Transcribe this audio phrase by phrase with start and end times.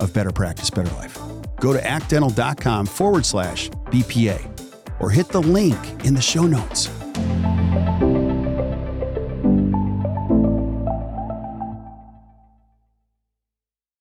[0.00, 1.18] of Better Practice, Better Life.
[1.60, 6.88] Go to actdental.com forward slash BPA or hit the link in the show notes.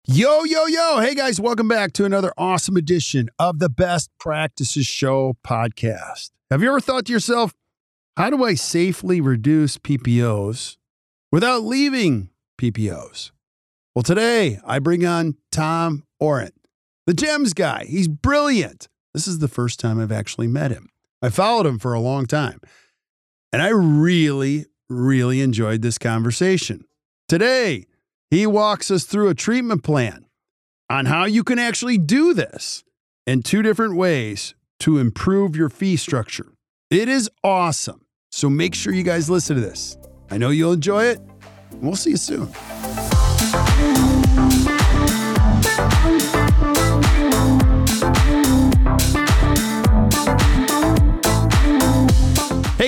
[0.08, 1.00] Yo, yo, yo.
[1.00, 6.30] Hey, guys, welcome back to another awesome edition of the Best Practices Show podcast.
[6.52, 7.53] Have you ever thought to yourself,
[8.16, 10.77] how do I safely reduce PPOs
[11.31, 13.31] without leaving PPOs?
[13.96, 16.54] Well, today I bring on Tom Orent,
[17.08, 17.86] the GEMS guy.
[17.86, 18.90] He's brilliant.
[19.14, 20.90] This is the first time I've actually met him.
[21.22, 22.60] I followed him for a long time,
[23.54, 26.84] and I really, really enjoyed this conversation.
[27.30, 27.86] Today,
[28.30, 30.26] he walks us through a treatment plan
[30.90, 32.84] on how you can actually do this
[33.26, 36.52] in two different ways to improve your fee structure.
[36.92, 38.06] It is awesome.
[38.30, 39.98] So make sure you guys listen to this.
[40.30, 41.22] I know you'll enjoy it.
[41.76, 42.50] We'll see you soon.
[45.76, 45.81] Hey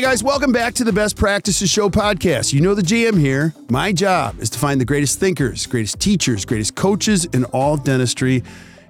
[0.01, 2.53] guys, welcome back to the Best Practices Show podcast.
[2.53, 3.53] You know the GM here.
[3.69, 8.41] My job is to find the greatest thinkers, greatest teachers, greatest coaches in all dentistry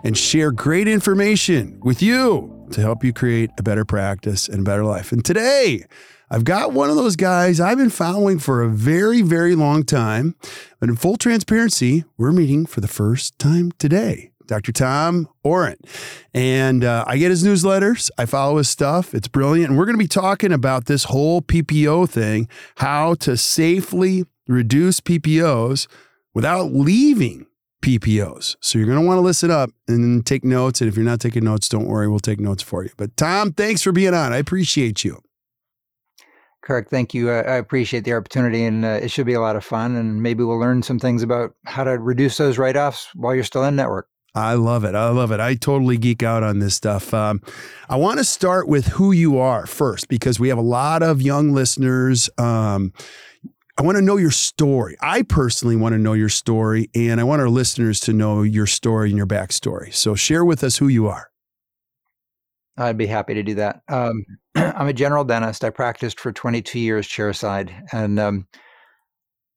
[0.03, 4.63] and share great information with you to help you create a better practice and a
[4.63, 5.11] better life.
[5.11, 5.85] And today,
[6.29, 10.35] I've got one of those guys I've been following for a very, very long time.
[10.79, 14.31] But in full transparency, we're meeting for the first time today.
[14.47, 14.71] Dr.
[14.71, 15.85] Tom Orent.
[16.33, 18.09] And uh, I get his newsletters.
[18.17, 19.13] I follow his stuff.
[19.13, 19.69] It's brilliant.
[19.69, 25.01] And we're going to be talking about this whole PPO thing, how to safely reduce
[25.01, 25.88] PPOs
[26.33, 27.45] without leaving
[27.81, 28.55] PPOs.
[28.59, 30.81] So you're going to want to listen up and take notes.
[30.81, 32.89] And if you're not taking notes, don't worry, we'll take notes for you.
[32.97, 34.33] But Tom, thanks for being on.
[34.33, 35.21] I appreciate you.
[36.67, 37.31] Kirk, thank you.
[37.31, 39.95] I appreciate the opportunity, and uh, it should be a lot of fun.
[39.95, 43.45] And maybe we'll learn some things about how to reduce those write offs while you're
[43.45, 44.09] still in network.
[44.35, 44.94] I love it.
[44.94, 45.39] I love it.
[45.39, 47.13] I totally geek out on this stuff.
[47.13, 47.41] Um,
[47.88, 51.22] I want to start with who you are first because we have a lot of
[51.22, 52.29] young listeners.
[52.38, 52.91] Um,
[53.77, 54.97] I want to know your story.
[55.00, 58.67] I personally want to know your story, and I want our listeners to know your
[58.67, 59.94] story and your backstory.
[59.94, 61.29] So, share with us who you are.
[62.77, 63.81] I'd be happy to do that.
[63.89, 65.63] Um, I'm a general dentist.
[65.63, 68.47] I practiced for 22 years chairside, and um,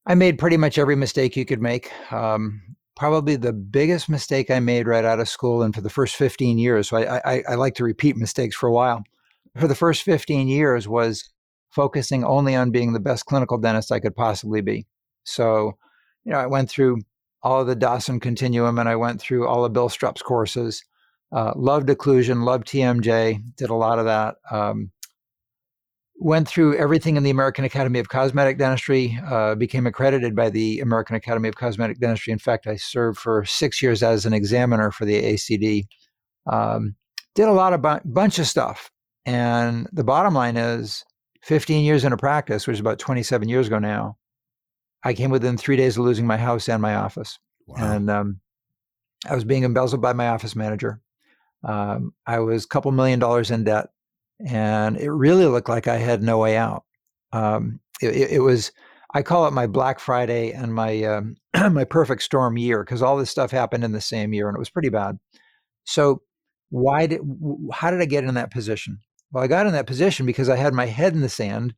[0.06, 1.90] I made pretty much every mistake you could make.
[2.12, 2.62] Um,
[2.96, 6.58] probably the biggest mistake I made right out of school and for the first 15
[6.58, 6.88] years.
[6.88, 9.02] So I, I, I like to repeat mistakes for a while.
[9.58, 11.30] For the first 15 years was
[11.70, 14.86] focusing only on being the best clinical dentist I could possibly be.
[15.24, 15.78] So,
[16.24, 16.98] you know, I went through
[17.42, 20.84] all of the Dawson Continuum and I went through all of Bill Strupp's courses.
[21.32, 24.36] Uh, loved occlusion, loved TMJ, did a lot of that.
[24.50, 24.90] Um,
[26.20, 30.80] went through everything in the American Academy of Cosmetic Dentistry, uh, became accredited by the
[30.80, 32.32] American Academy of Cosmetic Dentistry.
[32.32, 35.86] In fact, I served for six years as an examiner for the ACD.
[36.46, 36.94] Um,
[37.34, 38.90] did a lot of bu- bunch of stuff,
[39.24, 41.04] and the bottom line is,
[41.42, 44.18] 15 years into practice, which is about 27 years ago now,
[45.02, 47.94] I came within three days of losing my house and my office, wow.
[47.94, 48.40] and um,
[49.28, 51.00] I was being embezzled by my office manager.
[51.64, 53.90] Um, I was a couple million dollars in debt
[54.46, 56.84] and it really looked like I had no way out.
[57.32, 58.72] Um, it, it, was
[59.14, 61.36] I call it my Black Friday and my um,
[61.72, 64.58] my perfect storm year because all this stuff happened in the same year and it
[64.58, 65.18] was pretty bad.
[65.84, 66.22] So
[66.70, 67.20] why did
[67.72, 69.00] how did I get in that position?
[69.32, 71.74] Well, I got in that position because I had my head in the sand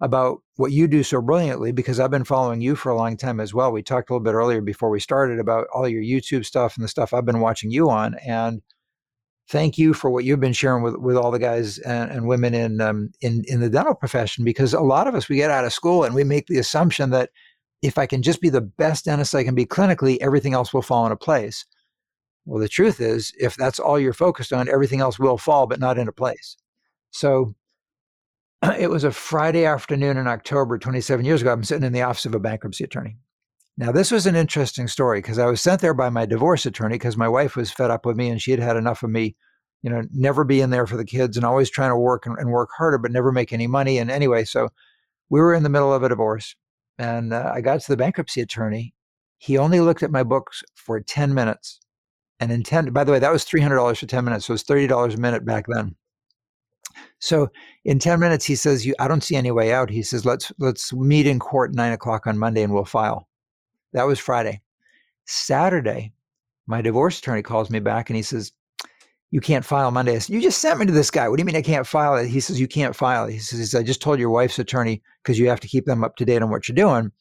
[0.00, 3.40] about what you do so brilliantly because I've been following you for a long time
[3.40, 3.72] as well.
[3.72, 6.84] We talked a little bit earlier before we started about all your YouTube stuff and
[6.84, 8.62] the stuff I've been watching you on and
[9.48, 12.54] thank you for what you've been sharing with, with all the guys and, and women
[12.54, 15.64] in, um, in in the dental profession because a lot of us we get out
[15.64, 17.30] of school and we make the assumption that
[17.82, 20.82] if I can just be the best dentist I can be clinically, everything else will
[20.82, 21.64] fall into place.
[22.44, 25.80] Well, the truth is, if that's all you're focused on, everything else will fall, but
[25.80, 26.56] not into place.
[27.10, 27.54] So
[28.78, 31.52] it was a Friday afternoon in October 27 years ago.
[31.52, 33.16] I'm sitting in the office of a bankruptcy attorney.
[33.78, 36.96] Now, this was an interesting story because I was sent there by my divorce attorney
[36.96, 39.36] because my wife was fed up with me and she had had enough of me,
[39.82, 42.50] you know, never being there for the kids and always trying to work and, and
[42.50, 43.98] work harder, but never make any money.
[43.98, 44.70] And anyway, so
[45.30, 46.56] we were in the middle of a divorce
[46.98, 48.94] and uh, I got to the bankruptcy attorney.
[49.38, 51.78] He only looked at my books for 10 minutes
[52.40, 54.46] and in 10, by the way, that was $300 for 10 minutes.
[54.46, 55.94] So it was $30 a minute back then.
[57.20, 57.48] So
[57.84, 59.88] in 10 minutes, he says, you, I don't see any way out.
[59.88, 63.27] He says, let's, let's meet in court nine o'clock on Monday and we'll file.
[63.92, 64.60] That was Friday.
[65.26, 66.12] Saturday,
[66.66, 68.52] my divorce attorney calls me back and he says,
[69.30, 70.16] you can't file Monday.
[70.16, 71.28] I said, you just sent me to this guy.
[71.28, 72.28] What do you mean I can't file it?
[72.28, 73.32] He says, you can't file it.
[73.32, 76.16] He says, I just told your wife's attorney because you have to keep them up
[76.16, 77.12] to date on what you're doing.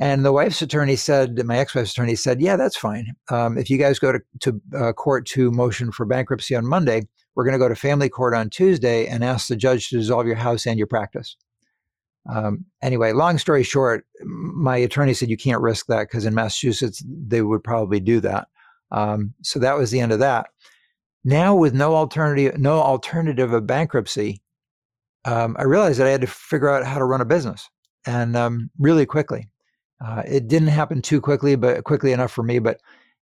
[0.00, 3.16] And the wife's attorney said, my ex-wife's attorney said, yeah, that's fine.
[3.30, 7.02] Um, if you guys go to, to uh, court to motion for bankruptcy on Monday,
[7.34, 10.26] we're going to go to family court on Tuesday and ask the judge to dissolve
[10.26, 11.36] your house and your practice.
[12.28, 17.02] Um, anyway, long story short, my attorney said you can't risk that because in Massachusetts
[17.06, 18.48] they would probably do that.
[18.90, 20.46] Um, so that was the end of that.
[21.24, 24.42] Now, with no alternative, no alternative of bankruptcy,
[25.24, 27.68] um, I realized that I had to figure out how to run a business,
[28.06, 29.48] and um, really quickly.
[30.04, 32.60] Uh, it didn't happen too quickly, but quickly enough for me.
[32.60, 32.80] But it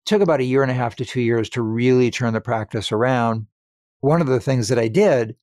[0.07, 2.91] took about a year and a half to two years to really turn the practice
[2.91, 3.47] around.
[4.01, 5.37] One of the things that I did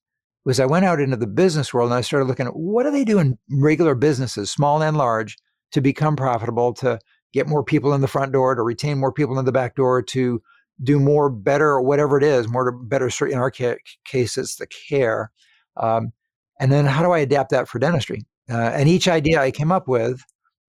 [0.46, 2.92] was I went out into the business world and I started looking at what do
[2.92, 5.38] they do in regular businesses, small and large,
[5.72, 7.00] to become profitable, to
[7.34, 10.02] get more people in the front door, to retain more people in the back door,
[10.02, 10.42] to
[10.84, 13.10] do more, better, or whatever it is, more to better.
[13.28, 15.32] In our case, it's the care.
[15.78, 16.12] Um,
[16.60, 18.26] and then how do I adapt that for dentistry?
[18.50, 20.24] Uh, and each idea I came up with,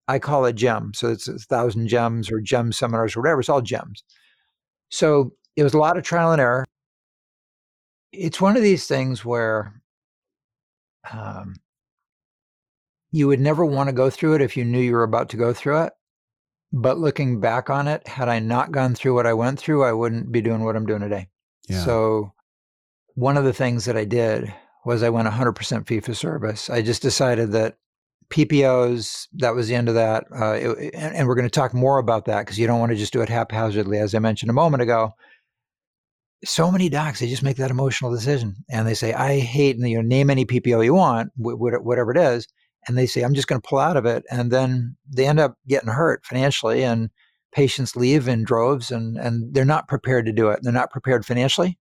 [0.06, 0.92] I call it gem.
[0.94, 3.40] So it's a thousand gems or gem seminars or whatever.
[3.40, 4.04] It's all gems.
[4.90, 6.66] So it was a lot of trial and error
[8.12, 9.82] it's one of these things where
[11.10, 11.56] um,
[13.10, 15.36] you would never want to go through it if you knew you were about to
[15.36, 15.92] go through it.
[16.72, 19.92] But looking back on it, had I not gone through what I went through, I
[19.92, 21.28] wouldn't be doing what I'm doing today.
[21.68, 21.84] Yeah.
[21.84, 22.32] So,
[23.14, 24.52] one of the things that I did
[24.86, 26.70] was I went 100% fee for service.
[26.70, 27.76] I just decided that
[28.30, 30.24] PPOs, that was the end of that.
[30.34, 32.90] Uh, it, and, and we're going to talk more about that because you don't want
[32.90, 35.14] to just do it haphazardly, as I mentioned a moment ago
[36.44, 39.88] so many docs they just make that emotional decision and they say i hate and
[39.88, 42.48] you know, name any ppo you want whatever it is
[42.86, 45.38] and they say i'm just going to pull out of it and then they end
[45.38, 47.10] up getting hurt financially and
[47.52, 50.60] patients leave in droves and and they're not prepared to do it.
[50.62, 51.78] They're not prepared financially.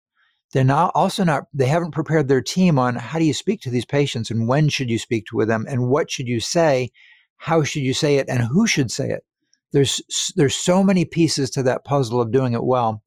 [0.52, 3.70] They're not also not they haven't prepared their team on how do you speak to
[3.70, 6.90] these patients and when should you speak to them and what should you say
[7.38, 9.24] how should you say it and who should say it.
[9.72, 10.02] There's
[10.36, 13.04] there's so many pieces to that puzzle of doing it well.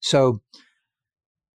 [0.00, 0.42] So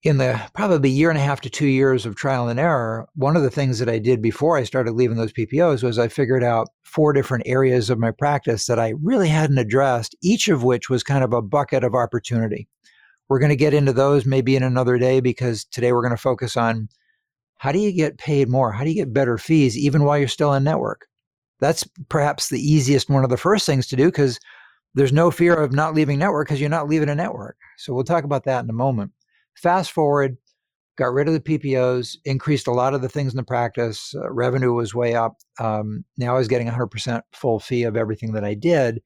[0.04, 3.38] in the probably year and a half to two years of trial and error, one
[3.38, 6.44] of the things that I did before I started leaving those PPOs was I figured
[6.44, 10.90] out four different areas of my practice that I really hadn't addressed, each of which
[10.90, 12.68] was kind of a bucket of opportunity.
[13.30, 16.18] We're going to get into those maybe in another day because today we're going to
[16.18, 16.90] focus on
[17.56, 18.74] how do you get paid more?
[18.74, 21.08] How do you get better fees even while you're still in network?
[21.62, 24.38] That's perhaps the easiest one of the first things to do because
[24.96, 27.56] there's no fear of not leaving network because you're not leaving a network.
[27.78, 29.14] So we'll talk about that in a moment.
[29.56, 30.38] Fast forward,
[30.98, 34.14] got rid of the PPOs, increased a lot of the things in the practice.
[34.16, 35.38] Uh, revenue was way up.
[35.60, 39.02] Um, now I was getting 100% full fee of everything that I did.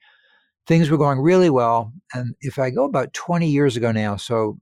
[0.66, 1.94] Things were going really well.
[2.14, 4.60] And if I go about 20 years ago now, so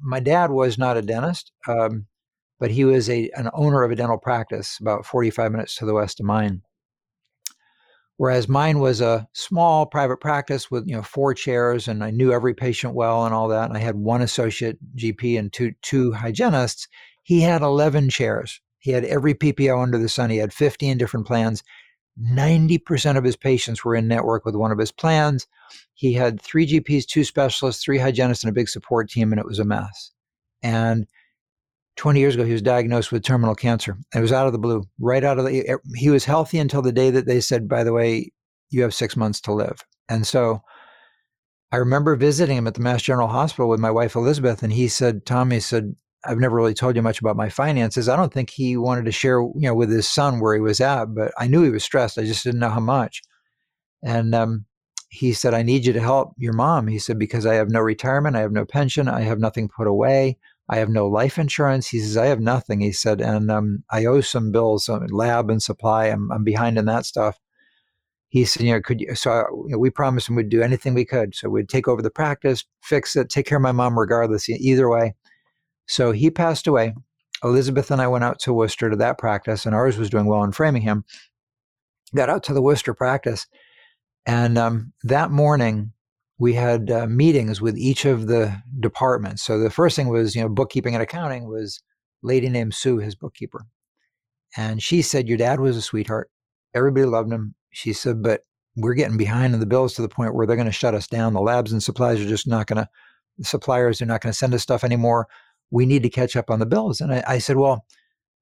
[0.00, 2.06] my dad was not a dentist, um,
[2.58, 5.94] but he was a, an owner of a dental practice about 45 minutes to the
[5.94, 6.62] west of mine
[8.22, 12.32] whereas mine was a small private practice with you know four chairs and i knew
[12.32, 16.12] every patient well and all that and i had one associate gp and two two
[16.12, 16.86] hygienists.
[17.24, 18.60] He had 11 chairs.
[18.78, 20.30] He had every ppo under the sun.
[20.30, 21.64] He had 15 different plans.
[22.20, 25.48] 90% of his patients were in network with one of his plans.
[25.94, 29.46] He had three gps two specialists three hygienists and a big support team and it
[29.46, 30.12] was a mess.
[30.62, 31.08] And
[31.96, 33.96] 20 years ago, he was diagnosed with terminal cancer.
[34.14, 35.78] It was out of the blue, right out of the.
[35.94, 38.32] He was healthy until the day that they said, "By the way,
[38.70, 40.62] you have six months to live." And so,
[41.70, 44.88] I remember visiting him at the Mass General Hospital with my wife Elizabeth, and he
[44.88, 45.94] said, "Tommy said,
[46.24, 48.08] I've never really told you much about my finances.
[48.08, 50.80] I don't think he wanted to share, you know, with his son where he was
[50.80, 52.18] at, but I knew he was stressed.
[52.18, 53.22] I just didn't know how much."
[54.02, 54.66] And um,
[55.08, 57.80] he said, "I need you to help your mom." He said, "Because I have no
[57.80, 60.38] retirement, I have no pension, I have nothing put away."
[60.72, 61.86] I have no life insurance.
[61.86, 62.80] He says, I have nothing.
[62.80, 66.06] He said, and um, I owe some bills, some lab and supply.
[66.06, 67.38] I'm, I'm behind in that stuff.
[68.30, 69.14] he said, you know, could you?
[69.14, 71.34] So you know, we promised him we'd do anything we could.
[71.34, 74.88] So we'd take over the practice, fix it, take care of my mom regardless, either
[74.88, 75.14] way.
[75.86, 76.94] So he passed away.
[77.44, 80.42] Elizabeth and I went out to Worcester to that practice, and ours was doing well
[80.42, 81.04] in Framingham.
[82.14, 83.46] Got out to the Worcester practice,
[84.24, 85.92] and um, that morning
[86.42, 89.42] we had uh, meetings with each of the departments.
[89.42, 91.80] So the first thing was, you know, bookkeeping and accounting was
[92.22, 93.64] lady named Sue, his bookkeeper,
[94.56, 96.30] and she said, "Your dad was a sweetheart.
[96.74, 98.42] Everybody loved him she said, but
[98.76, 101.06] we're getting behind in the bills to the point where they're going to shut us
[101.06, 101.34] down.
[101.34, 102.88] The labs and supplies are just not going to,
[103.38, 105.26] the suppliers are not going to send us stuff anymore.
[105.70, 107.00] We need to catch up on the bills.
[107.00, 107.84] And I, I said, well,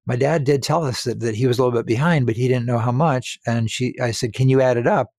[0.06, 2.48] my dad did tell us that, that he was a little bit behind, but he
[2.48, 3.38] didn't know how much.
[3.46, 5.10] And she, I said, can you add it up?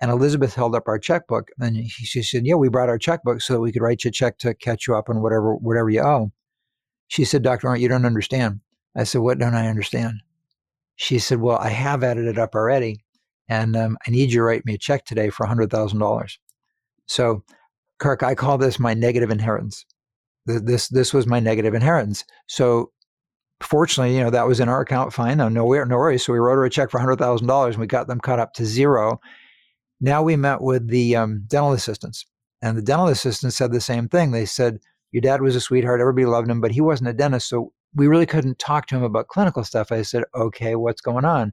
[0.00, 3.40] And Elizabeth held up our checkbook, and he, she said, "Yeah, we brought our checkbook
[3.40, 6.02] so we could write you a check to catch you up on whatever whatever you
[6.02, 6.32] owe."
[7.08, 8.60] She said, "Doctor Orent, you don't understand."
[8.94, 10.20] I said, "What don't I understand?"
[10.96, 13.04] She said, "Well, I have added it up already,
[13.48, 16.38] and um, I need you to write me a check today for $100,000.
[17.06, 17.44] So,
[17.98, 19.84] Kirk, I call this my negative inheritance.
[20.44, 22.24] This this was my negative inheritance.
[22.46, 22.92] So,
[23.60, 25.38] fortunately, you know that was in our account fine.
[25.38, 26.24] No, no, no worries.
[26.24, 28.64] So we wrote her a check for $100,000 and we got them cut up to
[28.64, 29.20] zero.
[30.00, 32.26] Now we met with the um, dental assistants,
[32.62, 34.30] and the dental assistants said the same thing.
[34.30, 34.78] They said
[35.12, 36.00] your dad was a sweetheart.
[36.00, 39.02] Everybody loved him, but he wasn't a dentist, so we really couldn't talk to him
[39.02, 39.90] about clinical stuff.
[39.90, 41.52] I said, okay, what's going on?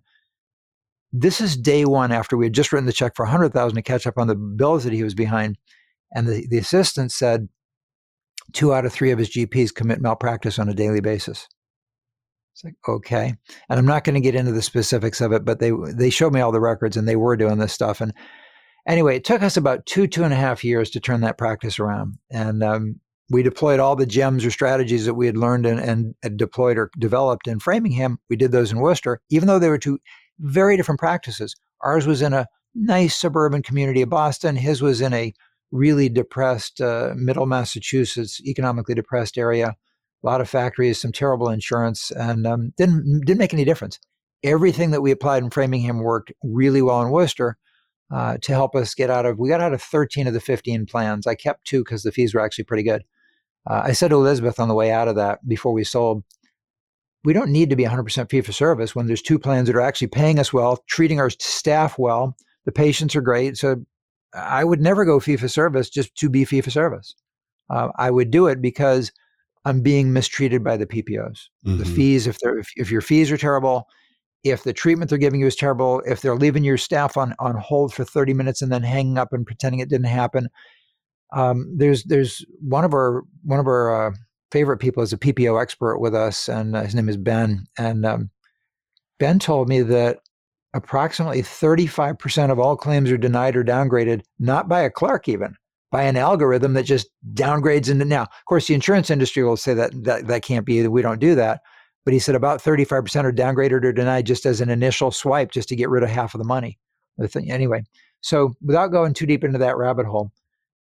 [1.13, 4.05] This is day one after we had just written the check for 100000 to catch
[4.05, 5.57] up on the bills that he was behind.
[6.13, 7.47] And the, the assistant said
[8.51, 11.47] two out of three of his GPs commit malpractice on a daily basis.
[12.53, 13.33] It's like, okay.
[13.69, 16.33] And I'm not going to get into the specifics of it, but they they showed
[16.33, 17.99] me all the records and they were doing this stuff.
[17.99, 18.13] And
[18.87, 21.79] anyway, it took us about two, two and a half years to turn that practice
[21.79, 22.17] around.
[22.31, 26.37] And um, we deployed all the gems or strategies that we had learned and, and,
[26.37, 28.19] deployed or developed in Framingham.
[28.29, 29.99] We did those in Worcester, even though they were two
[30.39, 31.55] very different practices.
[31.81, 34.55] Ours was in a nice suburban community of Boston.
[34.55, 35.33] His was in a
[35.71, 39.75] really depressed, uh, middle Massachusetts, economically depressed area.
[40.23, 43.99] A lot of factories, some terrible insurance, and um, didn't didn't make any difference.
[44.43, 47.57] Everything that we applied in Framingham worked really well in Worcester
[48.13, 49.39] uh, to help us get out of.
[49.39, 51.27] We got out of 13 of the 15 plans.
[51.27, 53.03] I kept two because the fees were actually pretty good.
[53.69, 56.23] Uh, I said to Elizabeth on the way out of that before we sold,
[57.23, 59.81] we don't need to be 100% fee for service when there's two plans that are
[59.81, 62.35] actually paying us well, treating our staff well.
[62.65, 63.57] The patients are great.
[63.57, 63.83] So
[64.33, 67.15] I would never go fee for service just to be fee for service.
[67.69, 69.11] Uh, I would do it because
[69.65, 71.47] I'm being mistreated by the PPOs.
[71.65, 71.77] Mm-hmm.
[71.77, 73.87] The fees, if they're if, if your fees are terrible,
[74.43, 77.55] if the treatment they're giving you is terrible, if they're leaving your staff on on
[77.55, 80.49] hold for 30 minutes and then hanging up and pretending it didn't happen.
[81.31, 84.11] Um, there's there's one of our one of our uh,
[84.51, 87.65] favorite people is a PPO expert with us, and uh, his name is Ben.
[87.77, 88.29] And um,
[89.19, 90.19] Ben told me that
[90.73, 95.55] approximately 35% of all claims are denied or downgraded, not by a clerk even,
[95.93, 98.23] by an algorithm that just downgrades into now.
[98.23, 101.35] Of course, the insurance industry will say that that, that can't be, we don't do
[101.35, 101.61] that.
[102.03, 105.69] But he said about 35% are downgraded or denied just as an initial swipe, just
[105.69, 106.79] to get rid of half of the money.
[107.47, 107.83] Anyway,
[108.21, 110.31] so without going too deep into that rabbit hole,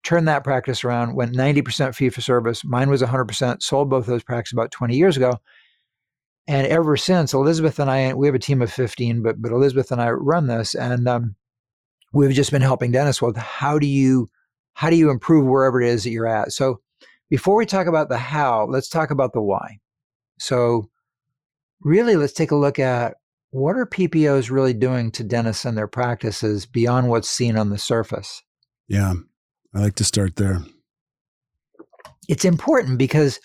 [0.01, 2.65] turned that practice around, went 90% fee for service.
[2.65, 5.39] Mine was 100%, sold both those practices about 20 years ago.
[6.47, 9.91] And ever since, Elizabeth and I, we have a team of 15, but, but Elizabeth
[9.91, 11.35] and I run this, and um,
[12.13, 14.27] we've just been helping dentists with how do you
[14.73, 16.51] how do you improve wherever it is that you're at.
[16.51, 16.81] So
[17.29, 19.79] before we talk about the how, let's talk about the why.
[20.39, 20.89] So
[21.81, 23.15] really, let's take a look at
[23.51, 27.77] what are PPOs really doing to dentists and their practices beyond what's seen on the
[27.77, 28.41] surface.
[28.87, 29.13] Yeah.
[29.73, 30.59] I like to start there.
[32.29, 33.39] It's important because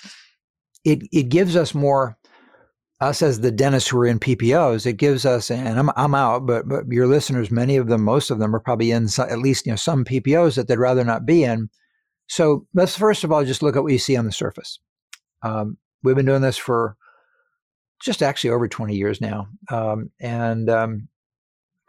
[0.85, 2.18] it it gives us more
[3.01, 6.47] us as the dentists who are in PPOs, it gives us, and I'm, I'm out,
[6.47, 9.39] but, but your listeners, many of them, most of them are probably in some, at
[9.39, 11.71] least you know some PPOs that they'd rather not be in.
[12.27, 14.81] So let's first of all just look at what you see on the surface.
[15.43, 16.97] Um, we've been doing this for
[18.03, 21.09] just actually over 20 years now, um, and um,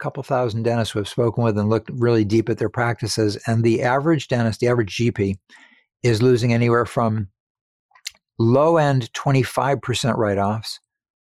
[0.00, 3.36] couple thousand dentists we've spoken with and looked really deep at their practices.
[3.46, 5.36] And the average dentist, the average GP,
[6.02, 7.28] is losing anywhere from
[8.38, 10.80] low end 25% write offs,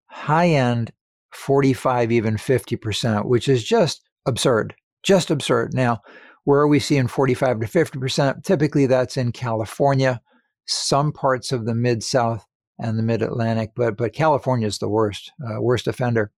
[0.08, 0.92] high end
[1.34, 4.76] 45, even 50%, which is just absurd.
[5.04, 5.74] Just absurd.
[5.74, 6.02] Now,
[6.44, 8.44] where are we seeing 45 to 50%?
[8.44, 10.22] Typically, that's in California,
[10.66, 12.46] some parts of the mid South
[12.80, 16.32] and the mid Atlantic, but, but California is the worst, uh, worst offender.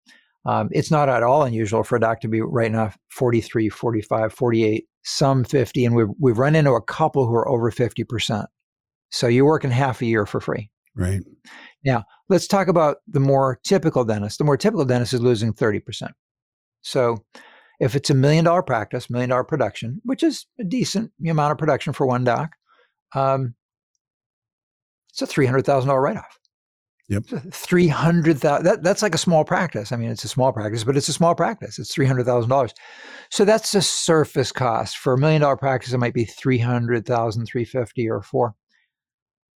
[0.45, 4.33] Um, it's not at all unusual for a doc to be writing off 43, 45,
[4.33, 5.85] 48, some 50.
[5.85, 8.45] And we've, we've run into a couple who are over 50%.
[9.11, 10.69] So you're working half a year for free.
[10.95, 11.21] Right.
[11.83, 14.37] Now, let's talk about the more typical dentist.
[14.37, 16.11] The more typical dentist is losing 30%.
[16.81, 17.17] So
[17.79, 21.57] If it's a million dollar practice, million dollar production, which is a decent amount of
[21.57, 22.51] production for one doc,
[23.15, 23.55] um,
[25.09, 26.37] it's a three hundred thousand dollar write off.
[27.07, 27.23] Yep.
[27.51, 28.65] Three hundred thousand.
[28.65, 29.91] That, that's like a small practice.
[29.91, 31.79] I mean, it's a small practice, but it's a small practice.
[31.79, 32.73] It's three hundred thousand dollars.
[33.31, 35.93] So that's the surface cost for a million dollar practice.
[35.93, 38.55] It might be three hundred thousand, three fifty, or four.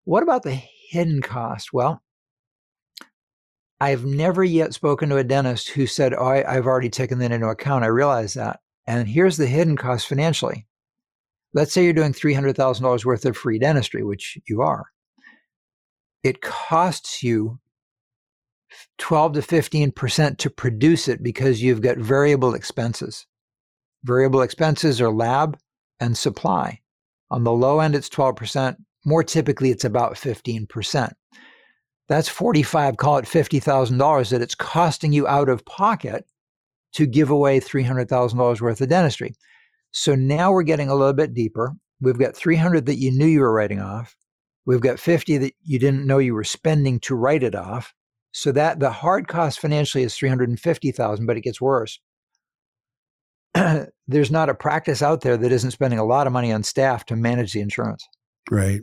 [0.03, 0.59] What about the
[0.91, 1.71] hidden cost?
[1.73, 2.01] Well,
[3.81, 7.31] I've never yet spoken to a dentist who said, "Oh, I, I've already taken that
[7.31, 7.83] into account.
[7.83, 10.65] I realize that." And here's the hidden cost financially.
[11.53, 14.88] Let's say you're doing three hundred thousand dollars worth of free dentistry, which you are
[16.24, 17.59] it costs you
[18.98, 23.25] 12 to 15% to produce it because you've got variable expenses.
[24.03, 25.57] Variable expenses are lab
[26.00, 26.79] and supply.
[27.31, 28.75] On the low end, it's 12%.
[29.05, 31.12] More typically, it's about 15%.
[32.10, 36.25] That's 45, call it $50,000 that it's costing you out of pocket
[36.94, 39.36] to give away $300,000 worth of dentistry.
[39.92, 41.75] So now we're getting a little bit deeper.
[42.01, 44.16] We've got 300 that you knew you were writing off.
[44.66, 47.94] We've got 50 that you didn't know you were spending to write it off.
[48.32, 52.00] So that the hard cost financially is 350,000, but it gets worse.
[54.08, 57.06] There's not a practice out there that isn't spending a lot of money on staff
[57.06, 58.08] to manage the insurance.
[58.50, 58.82] Right.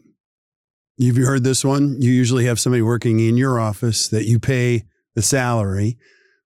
[1.05, 2.01] Have heard this one?
[2.01, 4.85] You usually have somebody working in your office that you pay
[5.15, 5.99] the salary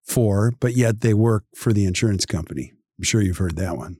[0.03, 2.73] for, but yet they work for the insurance company.
[2.97, 3.97] I'm sure you've heard that one.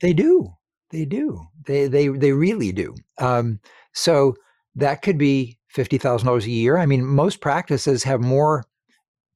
[0.00, 0.54] They do.
[0.90, 1.46] They do.
[1.66, 2.94] They they they really do.
[3.18, 3.60] Um,
[3.92, 4.34] so
[4.74, 6.78] that could be $50,000 a year.
[6.78, 8.64] I mean, most practices have more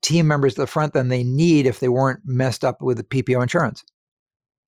[0.03, 3.05] team members at the front than they need if they weren't messed up with the
[3.05, 3.85] PPO insurance.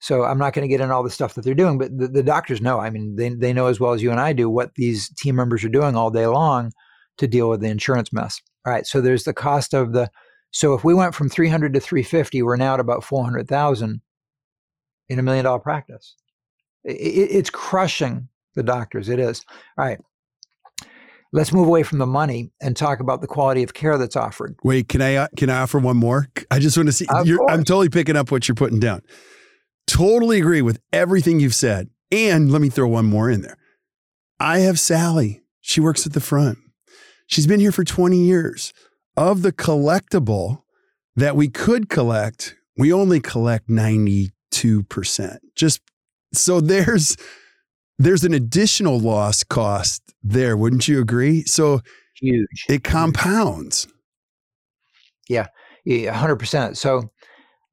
[0.03, 2.09] So I'm not going to get in all the stuff that they're doing, but the,
[2.09, 2.81] the, doctors know.
[2.81, 5.37] I mean, they, they know as well as you and I do what these team
[5.37, 6.73] members are doing all day long
[7.19, 8.41] to deal with the insurance mess.
[8.67, 8.85] All right.
[8.85, 10.11] So there's the cost of the.
[10.51, 14.01] So if we went from 300 to 350, we're now at about 400,000
[15.09, 16.17] in a million dollar practice.
[16.83, 19.09] It, it, it's crushing the doctors.
[19.09, 19.45] It is.
[19.79, 20.01] All right.
[21.33, 24.57] Let's move away from the money and talk about the quality of care that's offered.
[24.65, 26.27] Wait, can I uh, can I offer one more?
[26.51, 27.07] I just want to see.
[27.09, 29.03] I'm totally picking up what you're putting down.
[29.87, 31.91] Totally agree with everything you've said.
[32.11, 33.57] And let me throw one more in there.
[34.39, 35.43] I have Sally.
[35.61, 36.59] She works at the front.
[37.27, 38.73] She's been here for 20 years.
[39.17, 40.63] Of the collectible
[41.17, 44.31] that we could collect, we only collect 92%.
[45.55, 45.81] Just
[46.33, 47.17] so there's
[47.99, 51.45] there's an additional loss cost there, wouldn't you agree?
[51.45, 51.81] So
[52.17, 52.65] huge.
[52.69, 53.87] It compounds.
[55.29, 55.47] Yeah,
[55.85, 56.77] yeah, hundred percent.
[56.77, 57.13] So,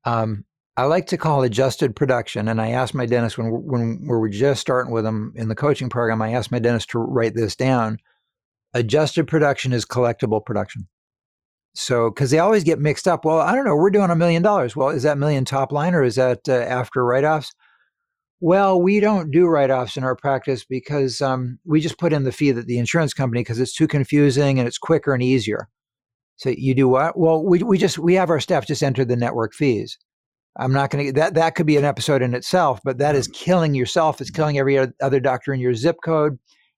[0.06, 0.45] um,
[0.79, 4.29] I like to call adjusted production, and I asked my dentist when when we were
[4.29, 6.21] just starting with them in the coaching program.
[6.21, 7.97] I asked my dentist to write this down.
[8.73, 10.87] Adjusted production is collectible production.
[11.75, 13.25] So, because they always get mixed up.
[13.25, 13.75] Well, I don't know.
[13.75, 14.73] We're doing a million dollars.
[14.73, 17.51] Well, is that million top line or is that uh, after write offs?
[18.39, 22.23] Well, we don't do write offs in our practice because um, we just put in
[22.23, 25.67] the fee that the insurance company because it's too confusing and it's quicker and easier.
[26.37, 27.19] So you do what?
[27.19, 29.97] Well, we, we just we have our staff just enter the network fees.
[30.57, 33.27] I'm not going to that that could be an episode in itself, but that is
[33.29, 34.19] killing yourself.
[34.19, 36.38] It's killing every other doctor in your zip code,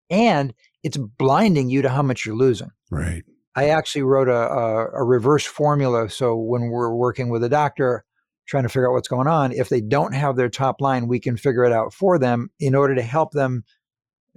[0.10, 0.54] and
[0.84, 2.72] it's blinding you to how much you're losing.
[2.90, 3.24] Right.
[3.56, 6.10] I actually wrote a, a, a reverse formula.
[6.10, 8.06] So when we're working with a doctor,
[8.52, 9.52] trying to figure out what's going on.
[9.52, 12.76] If they don't have their top line, we can figure it out for them in
[12.76, 13.64] order to help them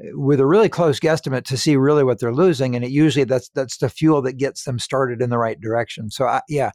[0.00, 2.76] eh, with a really close guesstimate to see really what they're losing.
[2.76, 6.10] And it usually that's that's the fuel that gets them started in the right direction.
[6.10, 6.70] So I, yeah,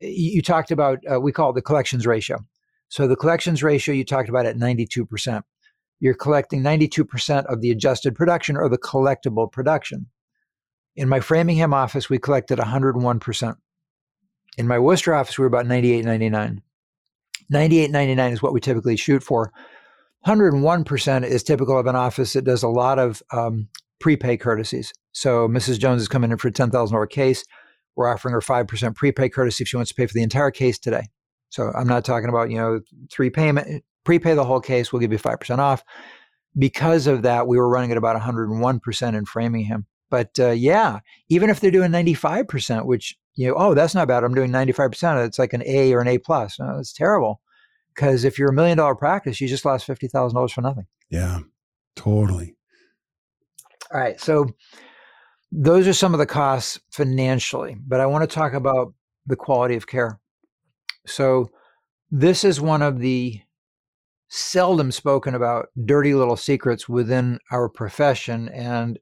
[0.00, 2.38] you talked about uh, we call it the collections ratio.
[2.88, 5.42] So the collections ratio you talked about at 92%.
[5.98, 10.06] You're collecting 92% of the adjusted production or the collectible production.
[10.94, 13.56] In my Framingham office, we collected 101%.
[14.58, 16.62] In my Worcester office, we were about 98, 99.
[17.50, 19.52] 98, 99 is what we typically shoot for.
[20.26, 23.68] 101% is typical of an office that does a lot of um,
[24.00, 24.92] prepay courtesies.
[25.12, 25.78] So Mrs.
[25.78, 27.44] Jones is coming in for a $10,000 case.
[27.96, 30.78] We're offering her 5% prepay courtesy if she wants to pay for the entire case
[30.78, 31.04] today.
[31.48, 32.80] So I'm not talking about, you know,
[33.10, 35.82] three payment, prepay the whole case, we'll give you 5% off.
[36.58, 39.86] Because of that, we were running at about 101% in Framingham.
[40.10, 44.24] But uh, yeah, even if they're doing 95%, which you know, oh, that's not bad.
[44.24, 45.26] I'm doing 95%.
[45.26, 46.58] It's like an A or an A plus.
[46.58, 47.40] No, that's terrible.
[47.94, 50.86] Because if you're a million dollar practice, you just lost $50,000 for nothing.
[51.10, 51.40] Yeah,
[51.94, 52.56] totally.
[53.92, 54.20] All right.
[54.20, 54.46] So
[55.52, 58.94] those are some of the costs financially, but I want to talk about
[59.26, 60.20] the quality of care.
[61.06, 61.50] So
[62.10, 63.40] this is one of the
[64.28, 68.98] seldom spoken about dirty little secrets within our profession, and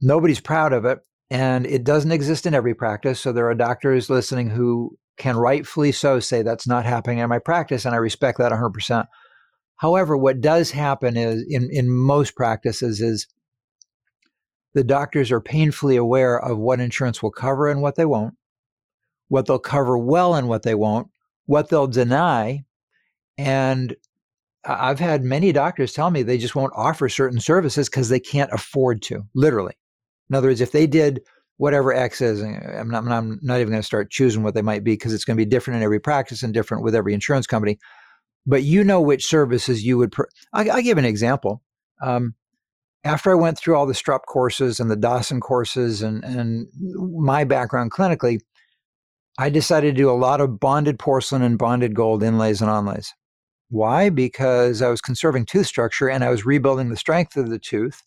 [0.00, 3.20] nobody's proud of it and it doesn't exist in every practice.
[3.20, 7.38] So there are doctors listening who can rightfully so say that's not happening in my
[7.38, 9.06] practice, and I respect that 100%.
[9.76, 13.26] However, what does happen is in, in most practices is
[14.74, 18.34] the doctors are painfully aware of what insurance will cover and what they won't,
[19.28, 21.08] what they'll cover well and what they won't,
[21.46, 22.64] what they'll deny.
[23.36, 23.96] And
[24.64, 28.52] I've had many doctors tell me they just won't offer certain services because they can't
[28.52, 29.74] afford to, literally.
[30.28, 31.22] In other words, if they did
[31.56, 34.84] whatever X is, I'm not, I'm not even going to start choosing what they might
[34.84, 37.46] be because it's going to be different in every practice and different with every insurance
[37.46, 37.78] company.
[38.46, 40.14] But you know which services you would.
[40.52, 41.62] I, will give an example.
[42.02, 42.34] Um,
[43.04, 47.44] after I went through all the Strupp courses and the Dawson courses and, and my
[47.44, 48.40] background clinically,
[49.38, 53.08] I decided to do a lot of bonded porcelain and bonded gold inlays and onlays.
[53.70, 54.10] Why?
[54.10, 58.02] Because I was conserving tooth structure and I was rebuilding the strength of the tooth.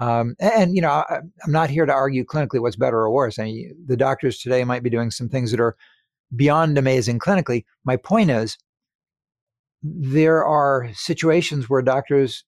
[0.00, 3.38] Um, and, you know, I, am not here to argue clinically what's better or worse.
[3.38, 5.76] I mean, the doctors today might be doing some things that are
[6.34, 7.64] beyond amazing clinically.
[7.84, 8.58] My point is,
[9.82, 12.44] there are situations where doctors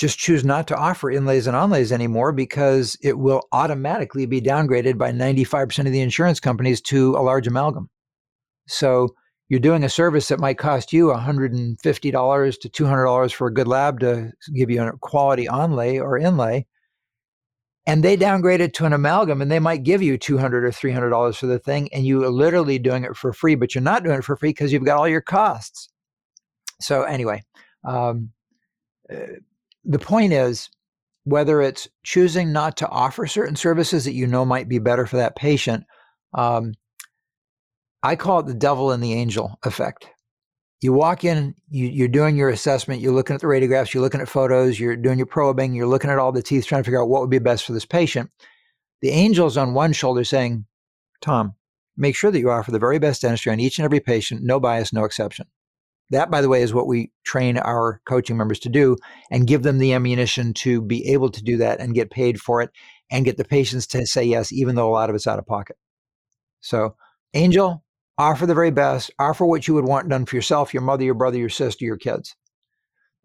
[0.00, 4.96] just choose not to offer inlays and onlays anymore because it will automatically be downgraded
[4.96, 7.90] by 95% of the insurance companies to a large amalgam.
[8.66, 9.10] So
[9.50, 14.00] you're doing a service that might cost you $150 to $200 for a good lab
[14.00, 16.66] to give you a quality onlay or inlay.
[17.86, 21.36] And they downgrade it to an amalgam and they might give you 200 or $300
[21.36, 21.92] for the thing.
[21.92, 24.50] And you are literally doing it for free, but you're not doing it for free
[24.50, 25.90] because you've got all your costs.
[26.80, 27.42] So, anyway,
[27.84, 28.30] um,
[29.12, 29.40] uh,
[29.84, 30.68] the point is
[31.24, 35.16] whether it's choosing not to offer certain services that you know might be better for
[35.16, 35.84] that patient.
[36.34, 36.74] Um,
[38.02, 40.06] I call it the devil and the angel effect.
[40.80, 44.22] You walk in, you, are doing your assessment, you're looking at the radiographs, you're looking
[44.22, 47.02] at photos, you're doing your probing, you're looking at all the teeth, trying to figure
[47.02, 48.30] out what would be best for this patient.
[49.02, 50.64] The angel's on one shoulder saying,
[51.20, 51.54] Tom,
[51.98, 54.58] make sure that you offer the very best dentistry on each and every patient, no
[54.58, 55.46] bias, no exception.
[56.10, 58.96] That, by the way, is what we train our coaching members to do
[59.30, 62.60] and give them the ammunition to be able to do that and get paid for
[62.60, 62.70] it
[63.10, 65.46] and get the patients to say yes, even though a lot of it's out of
[65.46, 65.76] pocket.
[66.60, 66.96] So,
[67.34, 67.84] Angel,
[68.18, 71.14] offer the very best, offer what you would want done for yourself, your mother, your
[71.14, 72.34] brother, your sister, your kids.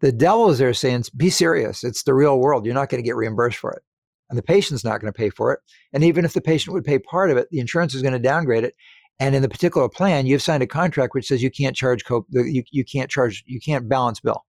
[0.00, 1.82] The devil is there saying, be serious.
[1.82, 2.66] It's the real world.
[2.66, 3.82] You're not going to get reimbursed for it.
[4.28, 5.60] And the patient's not going to pay for it.
[5.92, 8.18] And even if the patient would pay part of it, the insurance is going to
[8.18, 8.74] downgrade it.
[9.18, 12.26] And in the particular plan, you've signed a contract which says you can't charge co-
[12.30, 14.44] you, you can't charge you can't balance bill.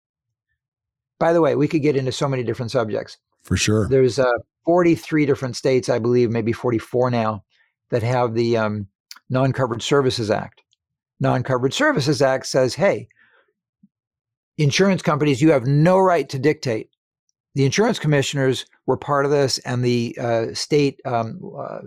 [1.19, 3.17] By the way, we could get into so many different subjects.
[3.43, 3.87] For sure.
[3.87, 4.33] There's uh,
[4.65, 7.43] 43 different states, I believe, maybe 44 now,
[7.89, 8.87] that have the um,
[9.29, 10.61] Non-Covered Services Act.
[11.19, 13.07] Non-Covered Services Act says, hey,
[14.57, 16.89] insurance companies, you have no right to dictate.
[17.55, 21.79] The insurance commissioners were part of this, and the uh, state um, uh,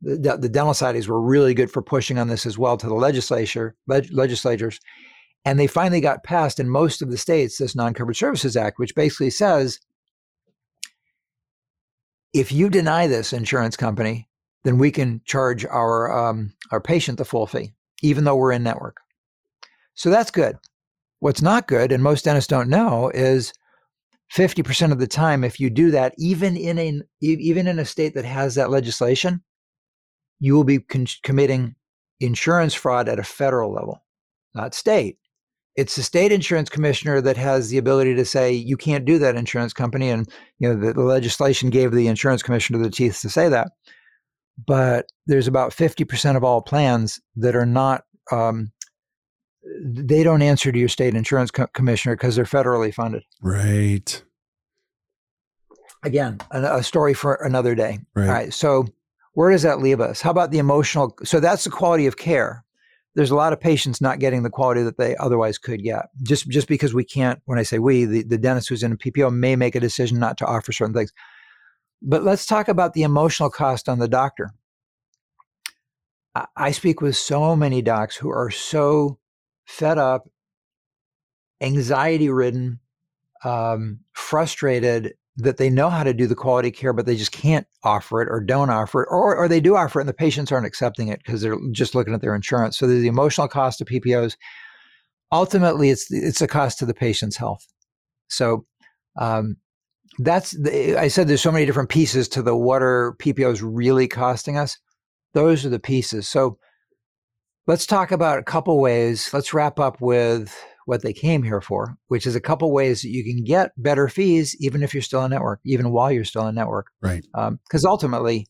[0.00, 2.94] the, the dental societies were really good for pushing on this as well to the
[2.94, 4.80] legislature leg, legislatures
[5.44, 8.94] and they finally got passed in most of the states this non-covered services act which
[8.94, 9.80] basically says
[12.32, 14.28] if you deny this insurance company
[14.64, 18.62] then we can charge our um, our patient the full fee even though we're in
[18.62, 18.98] network.
[19.94, 20.56] So that's good.
[21.20, 23.52] What's not good and most dentists don't know is
[24.32, 28.14] 50% of the time if you do that even in a even in a state
[28.14, 29.42] that has that legislation
[30.40, 31.74] you will be con- committing
[32.20, 34.02] insurance fraud at a federal level,
[34.54, 35.18] not state.
[35.76, 39.36] It's the state insurance commissioner that has the ability to say you can't do that,
[39.36, 43.28] insurance company, and you know the, the legislation gave the insurance commissioner the teeth to
[43.28, 43.68] say that.
[44.66, 48.02] But there's about fifty percent of all plans that are not.
[48.32, 48.72] Um,
[49.80, 53.22] they don't answer to your state insurance co- commissioner because they're federally funded.
[53.40, 54.22] Right.
[56.02, 58.00] Again, a, a story for another day.
[58.14, 58.26] Right.
[58.26, 58.52] All right.
[58.52, 58.86] So
[59.34, 60.20] where does that leave us?
[60.20, 61.16] How about the emotional?
[61.24, 62.64] So that's the quality of care.
[63.14, 66.06] There's a lot of patients not getting the quality that they otherwise could get.
[66.22, 68.96] Just just because we can't, when I say we, the, the dentist who's in a
[68.96, 71.12] PPO may make a decision not to offer certain things.
[72.00, 74.52] But let's talk about the emotional cost on the doctor.
[76.34, 79.18] I, I speak with so many docs who are so
[79.66, 80.28] fed up,
[81.60, 82.78] anxiety ridden,
[83.44, 87.66] um, frustrated that they know how to do the quality care, but they just can't
[87.84, 90.50] offer it or don't offer it, or, or they do offer it and the patients
[90.50, 92.76] aren't accepting it because they're just looking at their insurance.
[92.76, 94.36] So there's the emotional cost of PPOs.
[95.30, 97.64] Ultimately, it's it's a cost to the patient's health.
[98.28, 98.66] So
[99.18, 99.56] um,
[100.18, 104.08] that's the, I said there's so many different pieces to the what are PPOs really
[104.08, 104.76] costing us.
[105.34, 106.28] Those are the pieces.
[106.28, 106.58] So
[107.66, 109.32] let's talk about a couple ways.
[109.32, 110.56] Let's wrap up with
[110.88, 114.08] what they came here for, which is a couple ways that you can get better
[114.08, 116.86] fees even if you're still in network, even while you're still in network.
[117.02, 117.26] Right.
[117.30, 118.46] Because um, ultimately,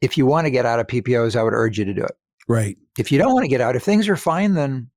[0.00, 2.16] if you want to get out of PPOs, I would urge you to do it.
[2.48, 2.78] Right.
[2.98, 4.88] If you don't want to get out, if things are fine, then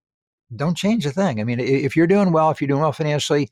[0.56, 1.42] don't change a thing.
[1.42, 3.50] I mean, if you're doing well, if you're doing well financially,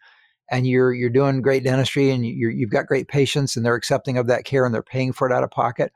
[0.49, 4.17] and you're you're doing great dentistry, and you you've got great patients, and they're accepting
[4.17, 5.91] of that care, and they're paying for it out of pocket,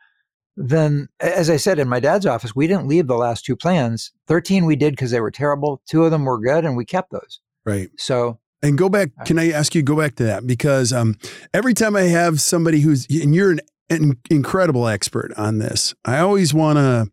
[0.56, 4.12] then as I said in my dad's office, we didn't leave the last two plans.
[4.28, 5.82] Thirteen we did because they were terrible.
[5.88, 7.40] Two of them were good, and we kept those.
[7.66, 7.90] Right.
[7.98, 9.10] So and go back.
[9.26, 11.18] Can I ask you go back to that because um,
[11.54, 16.20] every time I have somebody who's and you're an, an incredible expert on this, I
[16.20, 17.12] always want to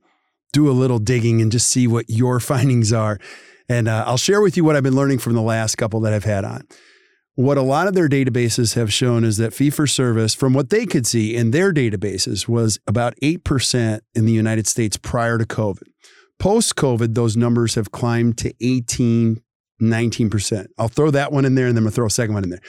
[0.52, 3.18] do a little digging and just see what your findings are.
[3.68, 6.12] And uh, I'll share with you what I've been learning from the last couple that
[6.12, 6.66] I've had on.
[7.40, 10.68] What a lot of their databases have shown is that fee for service, from what
[10.68, 15.46] they could see in their databases, was about 8% in the United States prior to
[15.46, 15.84] COVID.
[16.38, 19.40] Post COVID, those numbers have climbed to 18,
[19.80, 20.66] 19%.
[20.76, 22.44] I'll throw that one in there and then I'm going to throw a second one
[22.44, 22.60] in there.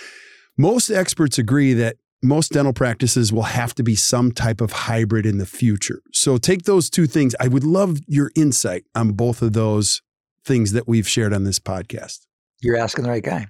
[0.58, 5.26] Most experts agree that most dental practices will have to be some type of hybrid
[5.26, 6.02] in the future.
[6.14, 7.36] So take those two things.
[7.42, 10.02] I would love your insight on both of those
[10.46, 12.20] things that we've shared on this podcast.
[12.62, 13.48] You're asking the right guy.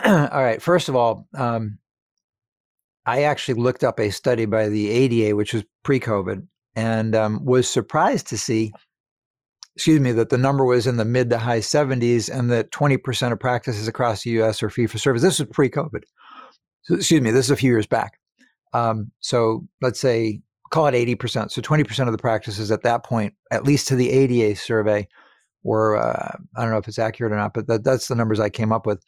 [0.04, 0.60] all right.
[0.60, 1.78] First of all, um,
[3.06, 7.44] I actually looked up a study by the ADA, which was pre COVID, and um,
[7.44, 8.72] was surprised to see,
[9.76, 13.32] excuse me, that the number was in the mid to high 70s and that 20%
[13.32, 15.22] of practices across the US are fee for service.
[15.22, 16.02] This was pre COVID.
[16.82, 18.18] So, excuse me, this is a few years back.
[18.72, 21.50] Um, so let's say, call it 80%.
[21.52, 25.06] So 20% of the practices at that point, at least to the ADA survey,
[25.62, 28.40] were, uh, I don't know if it's accurate or not, but that, that's the numbers
[28.40, 29.02] I came up with.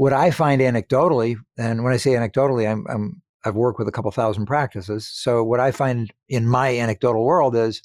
[0.00, 3.92] What I find anecdotally, and when I say anecdotally, I'm, I'm I've worked with a
[3.92, 5.06] couple thousand practices.
[5.06, 7.82] So what I find in my anecdotal world is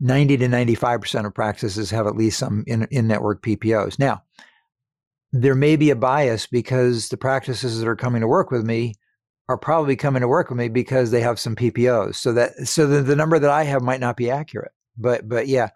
[0.00, 3.98] 90 to 95% of practices have at least some in, in-network PPOs.
[3.98, 4.22] Now,
[5.30, 8.94] there may be a bias because the practices that are coming to work with me
[9.50, 12.14] are probably coming to work with me because they have some PPOs.
[12.14, 14.72] So that so the, the number that I have might not be accurate.
[14.96, 15.68] But but yeah,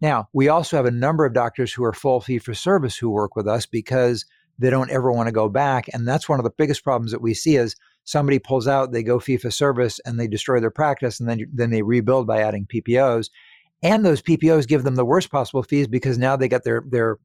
[0.00, 3.10] now, we also have a number of doctors who are full fee for service who
[3.10, 4.26] work with us because
[4.58, 5.86] they don't ever want to go back.
[5.92, 9.02] And that's one of the biggest problems that we see is somebody pulls out, they
[9.02, 12.40] go fee for service and they destroy their practice and then, then they rebuild by
[12.40, 13.30] adding PPOs.
[13.82, 17.18] And those PPOs give them the worst possible fees because now they got their, their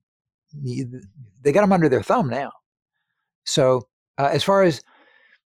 [1.42, 2.52] they got them under their thumb now.
[3.46, 4.82] So uh, as far as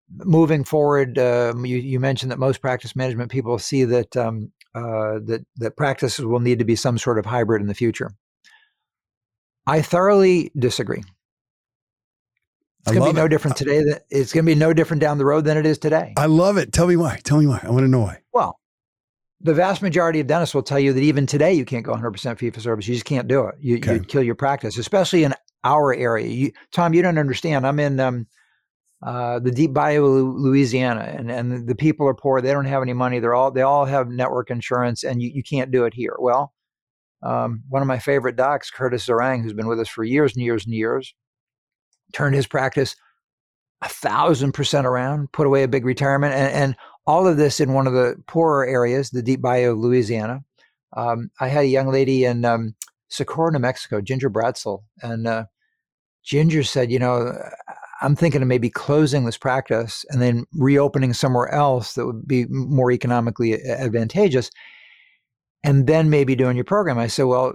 [0.09, 5.19] moving forward, um, you, you, mentioned that most practice management people see that um, uh,
[5.25, 8.11] that that practices will need to be some sort of hybrid in the future.
[9.67, 11.03] I thoroughly disagree.
[12.81, 13.29] It's going to be no it.
[13.29, 13.83] different today.
[13.83, 16.13] That it's going to be no different down the road than it is today.
[16.17, 16.73] I love it.
[16.73, 17.19] Tell me why.
[17.23, 17.59] Tell me why.
[17.61, 18.19] I want to know why.
[18.33, 18.59] Well,
[19.39, 22.37] the vast majority of dentists will tell you that even today you can't go 100%
[22.39, 22.87] fee for service.
[22.87, 23.55] You just can't do it.
[23.59, 23.93] You, okay.
[23.93, 26.27] You'd kill your practice, especially in our area.
[26.27, 27.67] You, Tom, you don't understand.
[27.67, 28.27] I'm in um,
[29.03, 32.83] uh, the deep bayou of louisiana and, and the people are poor they don't have
[32.83, 35.93] any money they're all they all have network insurance and you, you can't do it
[35.93, 36.15] here.
[36.19, 36.53] Well
[37.23, 40.43] um, one of my favorite docs curtis zarang who's been with us for years and
[40.43, 41.15] years and years
[42.13, 42.95] turned his practice
[43.81, 46.75] a thousand percent around put away a big retirement and, and
[47.07, 50.41] all of this in one of the poorer areas the deep bayou of louisiana.
[50.95, 52.75] Um, i had a young lady in um,
[53.09, 55.45] socorro new mexico ginger bratzel and uh,
[56.23, 57.33] ginger said you know
[58.01, 62.45] I'm thinking of maybe closing this practice and then reopening somewhere else that would be
[62.49, 64.51] more economically advantageous,
[65.63, 66.97] and then maybe doing your program.
[66.97, 67.53] I said, well,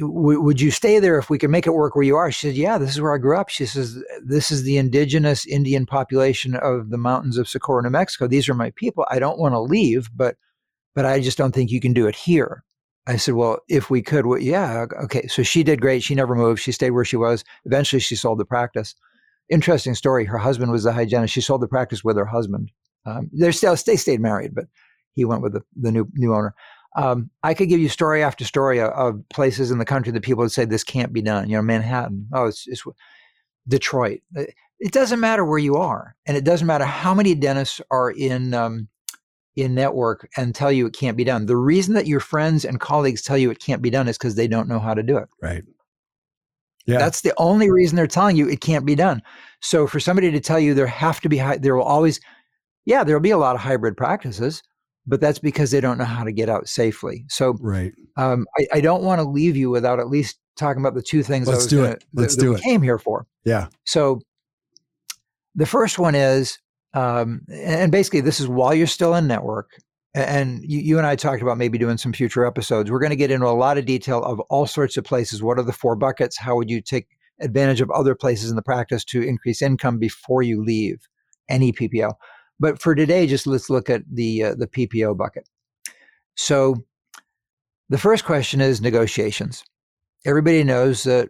[0.00, 2.32] would you stay there if we could make it work where you are?
[2.32, 3.50] She said, yeah, this is where I grew up.
[3.50, 8.26] She says, this is the indigenous Indian population of the mountains of Socorro, New Mexico.
[8.26, 9.06] These are my people.
[9.10, 10.36] I don't want to leave, but
[10.94, 12.64] but I just don't think you can do it here.
[13.06, 15.26] I said, well, if we could, well, yeah, okay.
[15.28, 16.02] So she did great.
[16.02, 16.62] She never moved.
[16.62, 17.44] She stayed where she was.
[17.64, 18.94] Eventually, she sold the practice
[19.48, 20.24] interesting story.
[20.24, 21.34] Her husband was a hygienist.
[21.34, 22.70] She sold the practice with her husband.
[23.04, 24.66] Um, they're still they stayed married, but
[25.14, 26.54] he went with the, the new new owner.
[26.96, 30.22] Um, I could give you story after story of, of, places in the country that
[30.22, 31.48] people would say this can't be done.
[31.48, 32.26] You know, Manhattan.
[32.32, 32.82] Oh, it's, it's
[33.68, 34.20] Detroit.
[34.78, 38.54] It doesn't matter where you are, and it doesn't matter how many dentists are in
[38.54, 38.88] um,
[39.56, 41.46] in network and tell you it can't be done.
[41.46, 44.34] The reason that your friends and colleagues tell you it can't be done is because
[44.34, 45.28] they don't know how to do it.
[45.42, 45.64] Right.
[46.86, 46.98] Yeah.
[46.98, 49.22] That's the only reason they're telling you it can't be done.
[49.60, 52.20] So for somebody to tell you there have to be high, there will always
[52.84, 54.62] yeah, there'll be a lot of hybrid practices,
[55.06, 57.24] but that's because they don't know how to get out safely.
[57.28, 57.92] So right.
[58.16, 61.24] Um, I, I, don't want to leave you without at least talking about the two
[61.24, 62.04] things Let's do gonna, it.
[62.14, 62.62] Let's that, do that it.
[62.62, 63.26] came here for.
[63.44, 63.66] Yeah.
[63.84, 64.20] So
[65.56, 66.58] the first one is
[66.94, 69.70] um, and basically this is while you're still in network
[70.16, 72.90] and you, you, and I talked about maybe doing some future episodes.
[72.90, 75.42] We're going to get into a lot of detail of all sorts of places.
[75.42, 76.38] What are the four buckets?
[76.38, 77.08] How would you take
[77.40, 81.06] advantage of other places in the practice to increase income before you leave
[81.50, 82.14] any PPO?
[82.58, 85.46] But for today, just let's look at the uh, the PPO bucket.
[86.34, 86.76] So
[87.90, 89.64] the first question is negotiations.
[90.24, 91.28] Everybody knows that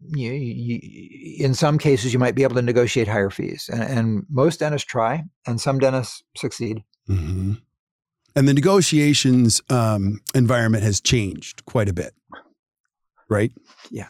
[0.00, 4.26] you, you, in some cases you might be able to negotiate higher fees, and, and
[4.28, 6.82] most dentists try, and some dentists succeed.
[7.08, 7.52] Mm-hmm.
[8.36, 12.14] And the negotiations um, environment has changed quite a bit,
[13.30, 13.50] right?
[13.90, 14.08] Yeah,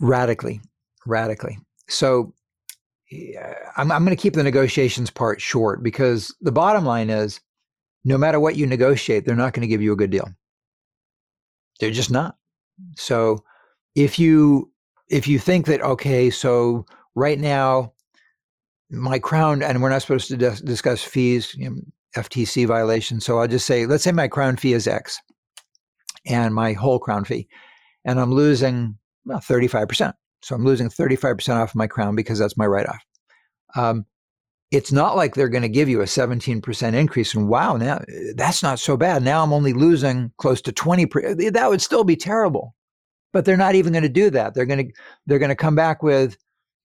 [0.00, 0.60] radically,
[1.06, 1.58] radically.
[1.88, 2.34] So
[3.76, 7.40] I'm, I'm going to keep the negotiations part short because the bottom line is
[8.04, 10.28] no matter what you negotiate, they're not going to give you a good deal.
[11.80, 12.36] They're just not.
[12.96, 13.42] So
[13.94, 14.70] if you
[15.08, 17.94] if you think that okay, so right now
[18.90, 21.76] my crown and we're not supposed to dis- discuss fees, you know,
[22.16, 23.20] FTC violation.
[23.20, 25.18] So I'll just say, let's say my crown fee is X,
[26.26, 27.48] and my whole crown fee,
[28.04, 30.12] and I'm losing well, 35%.
[30.42, 33.04] So I'm losing 35% off of my crown because that's my write off.
[33.76, 34.06] Um,
[34.70, 37.34] it's not like they're going to give you a 17% increase.
[37.34, 38.02] And wow, now
[38.36, 39.22] that's not so bad.
[39.22, 41.06] Now I'm only losing close to 20.
[41.50, 42.74] That would still be terrible.
[43.32, 44.54] But they're not even going to do that.
[44.54, 44.92] They're going to
[45.26, 46.36] they're going to come back with,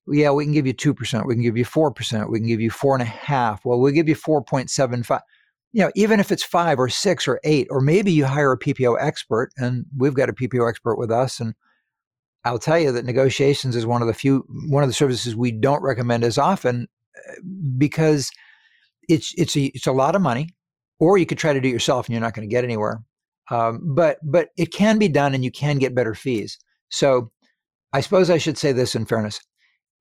[0.08, 2.48] yeah, we can give you two percent, we can give you four percent, we can
[2.48, 3.66] give you four and a half.
[3.66, 5.22] Well, we'll give you four point seven five.
[5.74, 8.60] You know, even if it's five or six or eight, or maybe you hire a
[8.60, 11.54] PPO expert, and we've got a PPO expert with us, and
[12.46, 15.52] I'll tell you that negotiations is one of the few one of the services we
[15.52, 16.88] don't recommend as often
[17.18, 17.34] uh,
[17.78, 18.32] because
[19.10, 20.50] it's it's a it's a lot of money,
[21.00, 23.02] or you could try to do it yourself and you're not going to get anywhere.
[23.50, 26.58] Um, but but it can be done and you can get better fees.
[26.90, 27.32] So
[27.94, 29.40] I suppose I should say this in fairness: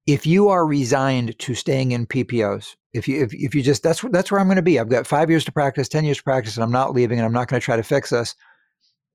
[0.07, 4.03] if you are resigned to staying in PPOs, if you if, if you just that's
[4.11, 4.79] that's where I'm going to be.
[4.79, 7.27] I've got five years to practice, ten years to practice, and I'm not leaving, and
[7.27, 8.35] I'm not going to try to fix this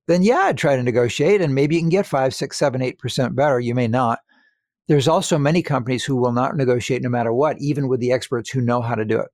[0.10, 2.98] then yeah, I'd try to negotiate and maybe you can get five, six, seven, eight
[2.98, 3.60] percent better.
[3.60, 4.20] You may not.
[4.88, 8.50] There's also many companies who will not negotiate no matter what, even with the experts
[8.50, 9.28] who know how to do it.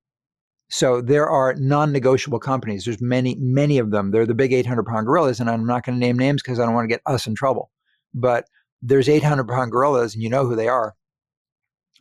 [0.69, 2.83] So there are non-negotiable companies.
[2.83, 4.11] There's many, many of them.
[4.11, 6.73] They're the big 800-pound gorillas, and I'm not going to name names because I don't
[6.73, 7.71] want to get us in trouble.
[8.13, 8.49] But
[8.81, 10.93] there's 800-pound gorillas, and you know who they are.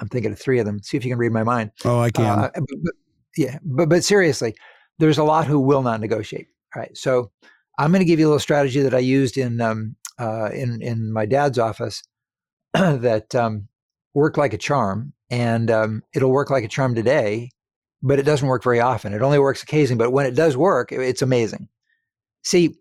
[0.00, 0.83] I'm thinking of three of them.
[0.83, 1.70] See if you can read my mind.
[1.85, 2.24] Oh, I can.
[2.24, 2.94] Uh, but, but,
[3.37, 4.54] yeah, but but seriously,
[4.98, 6.48] there's a lot who will not negotiate.
[6.74, 7.30] All right, so
[7.78, 10.83] I'm going to give you a little strategy that I used in um, uh, in
[10.83, 12.02] in my dad's office
[12.74, 13.68] that um,
[14.14, 17.50] worked like a charm, and um, it'll work like a charm today,
[18.02, 19.12] but it doesn't work very often.
[19.12, 21.68] It only works occasionally, but when it does work, it's amazing.
[22.42, 22.76] See,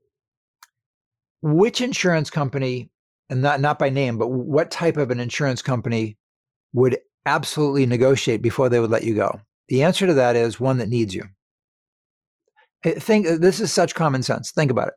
[1.42, 2.90] which insurance company,
[3.30, 6.18] and not not by name, but what type of an insurance company
[6.74, 9.40] would absolutely negotiate before they would let you go?
[9.70, 11.24] The answer to that is one that needs you.
[12.84, 14.52] Eh, think uh, this is such common sense.
[14.52, 14.94] Think about it.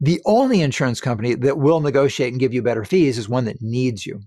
[0.00, 3.62] The only insurance company that will negotiate and give you better fees is one that
[3.62, 4.20] needs you.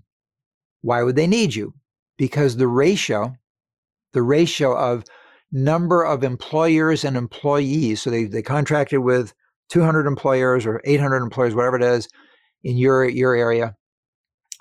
[0.82, 1.74] Why would they need you?
[2.16, 3.36] Because the ratio,
[4.12, 5.04] the ratio of
[5.52, 9.32] number of employers and employees, so they, they contracted with
[9.68, 12.08] 200 employers or 800 employers, whatever it is,
[12.64, 13.76] in your, your area,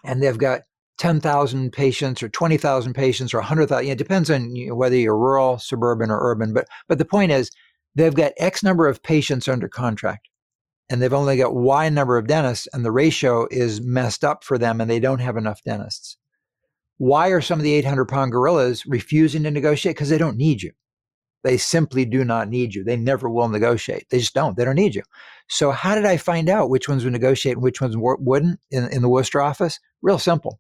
[0.06, 0.62] and they've got
[1.00, 3.88] 10,000 patients or 20,000 patients or 100,000.
[3.88, 6.54] It depends on you know, whether you're rural, suburban, or urban.
[6.54, 7.50] But, but the point is,
[7.96, 10.30] they've got X number of patients under contract
[10.90, 14.58] and they've only got Y number of dentists, and the ratio is messed up for
[14.58, 16.18] them and they don't have enough dentists.
[16.98, 19.96] Why are some of the 800 pound gorillas refusing to negotiate?
[19.96, 20.72] Because they don't need you.
[21.44, 22.84] They simply do not need you.
[22.84, 24.08] They never will negotiate.
[24.10, 24.58] They just don't.
[24.58, 25.04] They don't need you.
[25.48, 28.90] So, how did I find out which ones would negotiate and which ones wouldn't in,
[28.92, 29.80] in the Worcester office?
[30.02, 30.60] Real simple.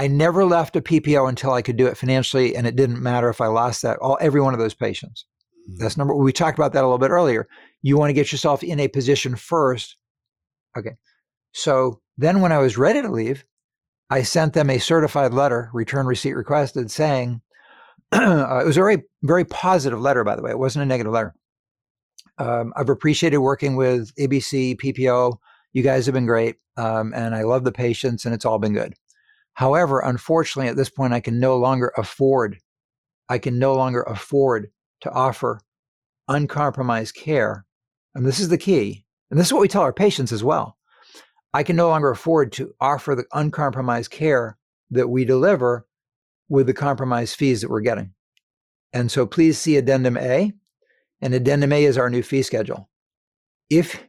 [0.00, 3.28] I never left a PPO until I could do it financially, and it didn't matter
[3.28, 5.26] if I lost that all every one of those patients.
[5.76, 6.14] That's number.
[6.14, 7.46] We talked about that a little bit earlier.
[7.82, 9.96] You want to get yourself in a position first.
[10.74, 10.92] Okay.
[11.52, 13.44] So then, when I was ready to leave,
[14.08, 17.42] I sent them a certified letter, return receipt requested, saying
[18.12, 20.24] uh, it was a very, very positive letter.
[20.24, 21.34] By the way, it wasn't a negative letter.
[22.38, 25.36] Um, I've appreciated working with ABC PPO.
[25.74, 28.72] You guys have been great, um, and I love the patients, and it's all been
[28.72, 28.94] good.
[29.60, 32.56] However, unfortunately, at this point, I can no longer afford.
[33.28, 34.70] I can no longer afford
[35.02, 35.60] to offer
[36.28, 37.66] uncompromised care.
[38.14, 39.04] And this is the key.
[39.30, 40.78] And this is what we tell our patients as well.
[41.52, 44.56] I can no longer afford to offer the uncompromised care
[44.92, 45.86] that we deliver
[46.48, 48.14] with the compromised fees that we're getting.
[48.94, 50.54] And so please see Addendum A.
[51.20, 52.88] And Addendum A is our new fee schedule.
[53.68, 54.02] If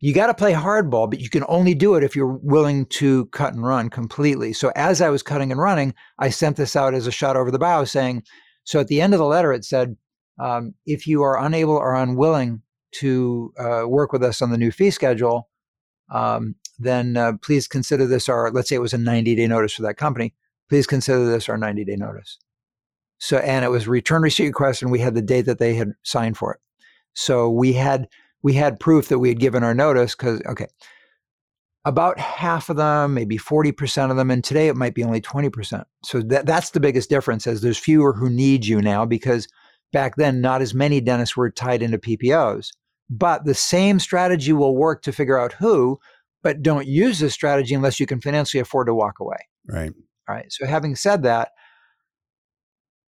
[0.00, 3.26] you got to play hardball, but you can only do it if you're willing to
[3.26, 4.52] cut and run completely.
[4.54, 7.50] So as I was cutting and running, I sent this out as a shot over
[7.50, 8.22] the bow saying,
[8.64, 9.96] so at the end of the letter, it said,
[10.38, 14.70] um, if you are unable or unwilling to uh, work with us on the new
[14.72, 15.50] fee schedule,
[16.10, 19.74] um, then uh, please consider this our, let's say it was a 90 day notice
[19.74, 20.34] for that company.
[20.70, 22.38] Please consider this our 90 day notice.
[23.18, 25.92] So, and it was return receipt request, and we had the date that they had
[26.04, 26.60] signed for it.
[27.12, 28.08] So we had
[28.42, 30.66] we had proof that we had given our notice because okay,
[31.84, 35.84] about half of them, maybe 40% of them, and today it might be only 20%.
[36.04, 39.48] So that, that's the biggest difference as there's fewer who need you now because
[39.92, 42.70] back then not as many dentists were tied into PPOs.
[43.08, 45.98] But the same strategy will work to figure out who,
[46.42, 49.38] but don't use this strategy unless you can financially afford to walk away.
[49.66, 49.92] Right.
[50.28, 50.52] All right.
[50.52, 51.50] So having said that,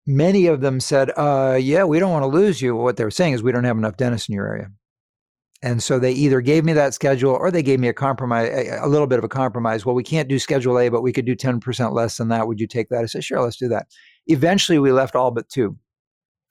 [0.08, 2.76] many of them said, uh, yeah, we don't want to lose you.
[2.76, 4.72] What they were saying is we don't have enough dentists in your area.
[5.64, 8.86] And so they either gave me that schedule or they gave me a compromise, a,
[8.86, 9.86] a little bit of a compromise.
[9.86, 12.48] Well, we can't do schedule A, but we could do 10% less than that.
[12.48, 13.04] Would you take that?
[13.04, 13.88] I said, sure, let's do that.
[14.28, 15.78] Eventually, we left all but two.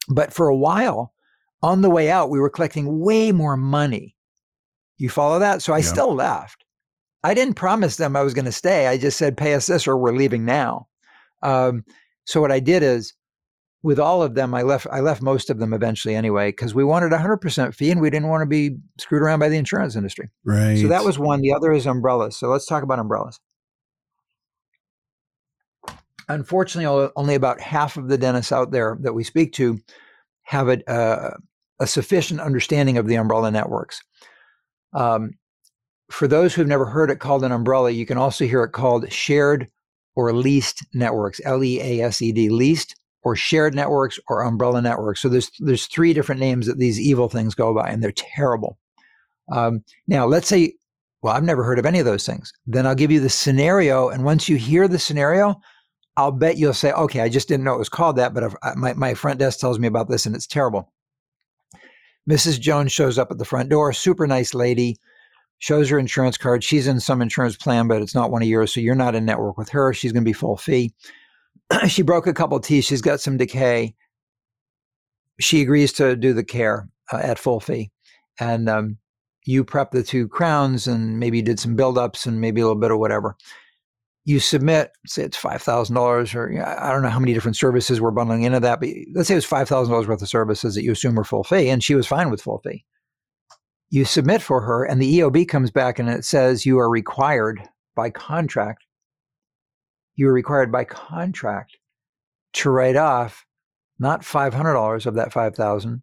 [0.07, 1.13] But for a while,
[1.61, 4.15] on the way out, we were collecting way more money.
[4.97, 5.61] You follow that?
[5.61, 5.83] So I yeah.
[5.83, 6.63] still left.
[7.23, 8.87] I didn't promise them I was going to stay.
[8.87, 10.87] I just said, pay us this or we're leaving now.
[11.43, 11.83] Um,
[12.25, 13.13] so what I did is
[13.83, 14.87] with all of them, I left.
[14.91, 18.09] I left most of them eventually anyway because we wanted hundred percent fee and we
[18.09, 20.29] didn't want to be screwed around by the insurance industry.
[20.43, 20.77] Right.
[20.77, 21.41] So that was one.
[21.41, 22.37] The other is umbrellas.
[22.37, 23.39] So let's talk about umbrellas.
[26.29, 29.79] Unfortunately, only about half of the dentists out there that we speak to
[30.43, 31.37] have a, uh,
[31.79, 33.99] a sufficient understanding of the umbrella networks.
[34.93, 35.31] Um,
[36.09, 39.11] for those who've never heard it called an umbrella, you can also hear it called
[39.11, 39.67] shared
[40.15, 41.41] or leased networks.
[41.43, 45.21] L E A S E D, leased or shared networks or umbrella networks.
[45.21, 48.77] So there's there's three different names that these evil things go by, and they're terrible.
[49.51, 50.73] Um, now, let's say,
[51.21, 52.51] well, I've never heard of any of those things.
[52.65, 55.59] Then I'll give you the scenario, and once you hear the scenario,
[56.17, 58.93] I'll bet you'll say, okay, I just didn't know it was called that, but my
[58.93, 60.91] my front desk tells me about this, and it's terrible.
[62.29, 62.59] Mrs.
[62.59, 64.97] Jones shows up at the front door, super nice lady,
[65.59, 66.63] shows her insurance card.
[66.63, 69.25] She's in some insurance plan, but it's not one of yours, so you're not in
[69.25, 69.93] network with her.
[69.93, 70.93] She's going to be full fee.
[71.87, 72.85] she broke a couple teeth.
[72.85, 73.95] She's got some decay.
[75.39, 77.91] She agrees to do the care uh, at full fee.
[78.39, 78.97] And um,
[79.45, 82.91] you prep the two crowns and maybe did some buildups and maybe a little bit
[82.91, 83.35] of whatever.
[84.23, 87.99] You submit, say it's $5,000 or you know, I don't know how many different services
[87.99, 90.91] we're bundling into that, but let's say it was $5,000 worth of services that you
[90.91, 91.69] assume are full fee.
[91.69, 92.85] And she was fine with full fee.
[93.89, 97.61] You submit for her, and the EOB comes back and it says you are required
[97.95, 98.85] by contract
[100.15, 101.77] you are required by contract
[102.53, 103.45] to write off
[103.99, 106.01] not $500 of that 5000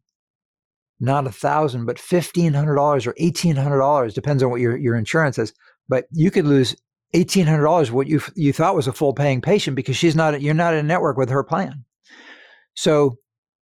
[1.01, 5.53] not a thousand, but $1,500 or $1,800, depends on what your, your insurance is.
[5.89, 6.77] But you could lose
[7.15, 10.75] $1,800, what you, you thought was a full paying patient because she's not, you're not
[10.75, 11.85] in network with her plan.
[12.75, 13.17] So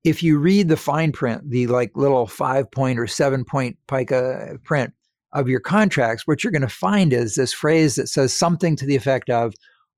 [0.04, 4.58] if you read the fine print, the like little five point or seven point pica
[4.64, 4.92] print
[5.32, 8.86] of your contracts, what you're going to find is this phrase that says something to
[8.86, 9.54] the effect of,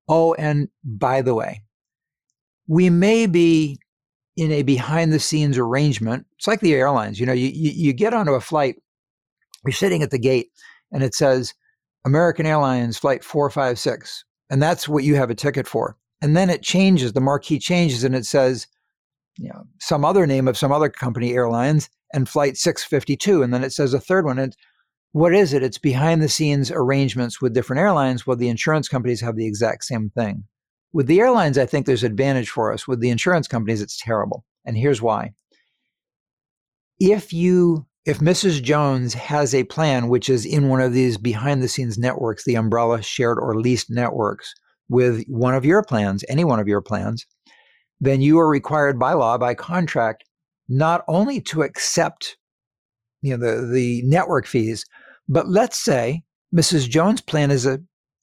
[0.09, 1.63] Oh, and by the way,
[2.67, 3.79] we may be
[4.37, 6.27] in a behind the scenes arrangement.
[6.37, 7.19] It's like the airlines.
[7.19, 8.77] You know, you, you, you get onto a flight,
[9.65, 10.49] you're sitting at the gate,
[10.93, 11.55] and it says
[12.05, 14.25] American Airlines Flight 456.
[14.51, 15.97] And that's what you have a ticket for.
[16.23, 18.67] And then it changes, the marquee changes, and it says,
[19.39, 23.43] you know, some other name of some other company airlines and flight 652.
[23.43, 24.39] And then it says a third one.
[24.39, 24.57] And
[25.17, 25.63] what is it?
[25.63, 28.27] It's behind the scenes arrangements with different airlines.
[28.27, 30.45] Well, the insurance companies have the exact same thing.
[30.93, 32.87] With the airlines, I think there's advantage for us.
[32.87, 34.45] With the insurance companies, it's terrible.
[34.67, 35.33] And here's why.
[37.01, 38.63] If you if Mrs.
[38.63, 42.57] Jones has a plan which is in one of these behind the scenes networks, the
[42.57, 44.53] umbrella shared or leased networks
[44.91, 47.25] with one of your plans, any one of your plans,
[48.03, 50.25] then you are required by law, by contract,
[50.69, 52.37] not only to accept
[53.23, 54.85] you know the the network fees,
[55.29, 56.23] but let's say
[56.55, 56.89] Mrs.
[56.89, 57.81] Jones' plan is a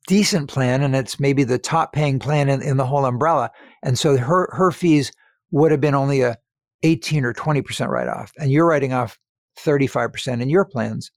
[0.07, 3.51] decent plan and it's maybe the top paying plan in, in the whole umbrella.
[3.83, 5.11] And so her, her fees
[5.51, 6.37] would have been only a
[6.83, 8.31] 18 or 20% write off.
[8.37, 9.17] And you're writing off
[9.59, 11.11] 35% in your plans.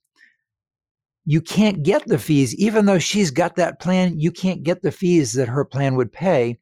[1.25, 4.91] You can't get the fees, even though she's got that plan, you can't get the
[4.91, 6.57] fees that her plan would pay.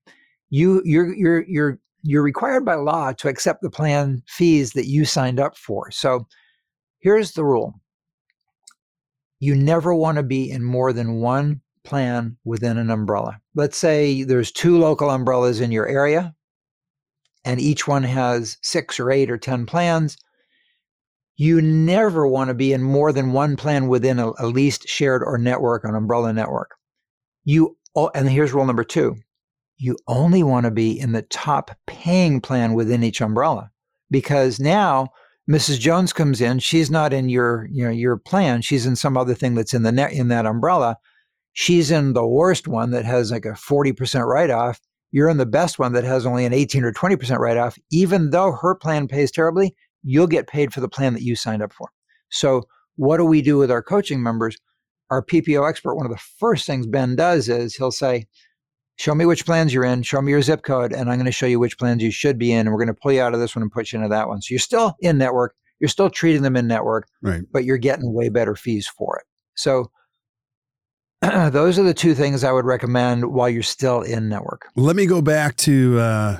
[0.49, 5.05] You you're you're you're you're required by law to accept the plan fees that you
[5.05, 5.91] signed up for.
[5.91, 6.25] So
[6.99, 7.79] here's the rule
[9.39, 13.39] you never want to be in more than one plan within an umbrella.
[13.53, 16.35] Let's say there's two local umbrellas in your area,
[17.43, 20.17] and each one has six or eight or 10 plans.
[21.37, 25.21] You never want to be in more than one plan within a, a leased, shared,
[25.23, 26.71] or network, an umbrella network.
[27.43, 27.77] You
[28.13, 29.17] and here's rule number two:
[29.77, 33.69] you only want to be in the top paying plan within each umbrella,
[34.09, 35.09] because now
[35.49, 35.79] Mrs.
[35.79, 36.59] Jones comes in.
[36.59, 38.61] She's not in your you know your plan.
[38.61, 40.97] She's in some other thing that's in the net in that umbrella.
[41.53, 44.79] She's in the worst one that has like a forty percent write off.
[45.11, 47.77] You're in the best one that has only an eighteen or twenty percent write off.
[47.91, 51.61] Even though her plan pays terribly, you'll get paid for the plan that you signed
[51.61, 51.89] up for.
[52.29, 52.63] So,
[52.95, 54.57] what do we do with our coaching members?
[55.11, 58.25] Our PPO expert, one of the first things Ben does is he'll say,
[58.97, 61.31] Show me which plans you're in, show me your zip code, and I'm going to
[61.31, 62.61] show you which plans you should be in.
[62.61, 64.27] And we're going to pull you out of this one and put you into that
[64.27, 64.41] one.
[64.41, 67.43] So you're still in network, you're still treating them in network, right.
[67.51, 69.25] but you're getting way better fees for it.
[69.55, 69.91] So
[71.21, 74.67] those are the two things I would recommend while you're still in network.
[74.75, 76.39] Let me go back to uh,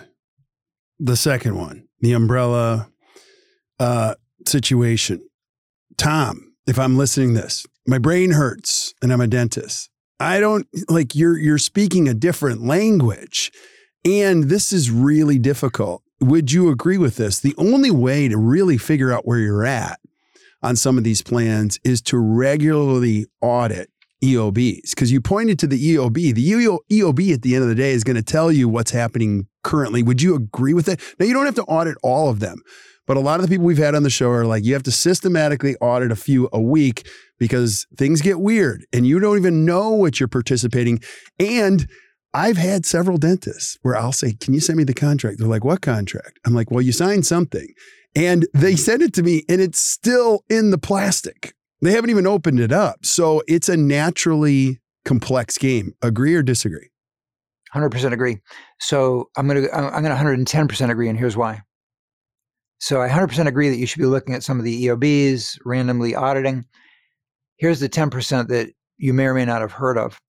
[0.99, 2.89] the second one, the umbrella
[3.79, 4.15] uh,
[4.47, 5.27] situation.
[5.97, 9.89] Tom, if I'm listening this, my brain hurts and I'm a dentist.
[10.19, 13.51] I don't like you're you're speaking a different language.
[14.05, 16.03] And this is really difficult.
[16.21, 17.39] Would you agree with this?
[17.39, 19.99] The only way to really figure out where you're at
[20.61, 23.89] on some of these plans is to regularly audit
[24.23, 26.33] EOBs because you pointed to the EOB.
[26.33, 29.47] The EOB at the end of the day is going to tell you what's happening
[29.63, 30.03] currently.
[30.03, 31.01] Would you agree with it?
[31.19, 32.61] Now, you don't have to audit all of them,
[33.05, 34.83] but a lot of the people we've had on the show are like, you have
[34.83, 37.07] to systematically audit a few a week
[37.37, 40.99] because things get weird and you don't even know what you're participating.
[41.39, 41.87] And
[42.33, 45.39] I've had several dentists where I'll say, Can you send me the contract?
[45.39, 46.39] They're like, What contract?
[46.45, 47.67] I'm like, Well, you signed something.
[48.15, 48.77] And they mm-hmm.
[48.77, 51.53] send it to me and it's still in the plastic.
[51.81, 53.05] They haven't even opened it up.
[53.05, 55.93] So it's a naturally complex game.
[56.01, 56.89] Agree or disagree?
[57.73, 58.39] 100% agree.
[58.79, 61.61] So I'm going to I'm going to 110% agree and here's why.
[62.79, 66.15] So I 100% agree that you should be looking at some of the EOBs, randomly
[66.15, 66.65] auditing.
[67.57, 70.19] Here's the 10% that you may or may not have heard of.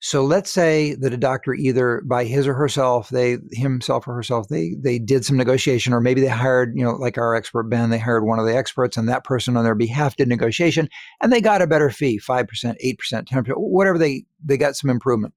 [0.00, 4.48] So let's say that a doctor either by his or herself, they himself or herself,
[4.48, 7.88] they they did some negotiation, or maybe they hired, you know, like our expert Ben,
[7.88, 10.90] they hired one of the experts, and that person on their behalf did negotiation,
[11.22, 14.58] and they got a better fee, five percent, eight percent, ten percent, whatever they they
[14.58, 15.32] got some improvement.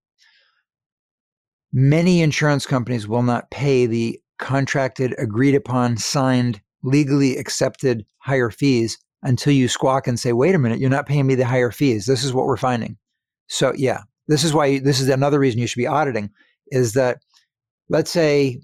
[1.71, 8.97] Many insurance companies will not pay the contracted, agreed upon, signed, legally accepted higher fees
[9.23, 12.05] until you squawk and say, wait a minute, you're not paying me the higher fees.
[12.05, 12.97] This is what we're finding.
[13.47, 16.29] So yeah, this is why this is another reason you should be auditing
[16.67, 17.19] is that
[17.89, 18.61] let's say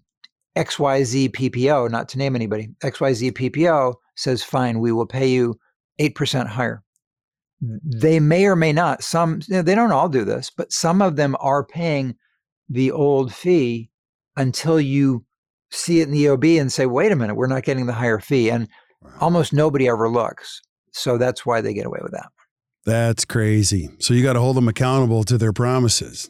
[0.55, 5.57] XYZ PPO, not to name anybody, XYZ PPO says, fine, we will pay you
[5.99, 6.83] 8% higher.
[7.61, 11.01] They may or may not, some, you know, they don't all do this, but some
[11.01, 12.15] of them are paying
[12.69, 13.89] the old fee
[14.35, 15.25] until you
[15.71, 18.19] see it in the EOB and say, wait a minute, we're not getting the higher
[18.19, 18.49] fee.
[18.49, 18.67] And
[19.19, 20.61] almost nobody ever looks.
[20.91, 22.27] So that's why they get away with that.
[22.85, 23.89] That's crazy.
[23.99, 26.29] So you got to hold them accountable to their promises.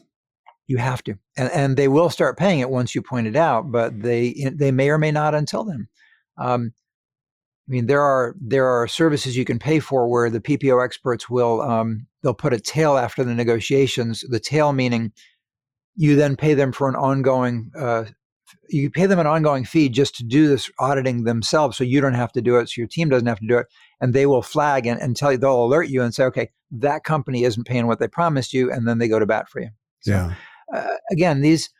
[0.66, 3.70] You have to, and and they will start paying it once you point it out,
[3.70, 5.88] but they they may or may not until then.
[6.38, 6.72] Um,
[7.68, 11.28] I mean, there are there are services you can pay for where the PPO experts
[11.28, 14.24] will um, they'll put a tail after the negotiations.
[14.28, 15.12] The tail meaning
[15.96, 18.04] you then pay them for an ongoing uh,
[18.68, 22.14] you pay them an ongoing fee just to do this auditing themselves so you don't
[22.14, 23.66] have to do it so your team doesn't have to do it
[24.00, 27.04] and they will flag and, and tell you they'll alert you and say okay that
[27.04, 29.70] company isn't paying what they promised you and then they go to bat for you.
[30.00, 30.34] So, yeah.
[30.74, 31.70] uh, again these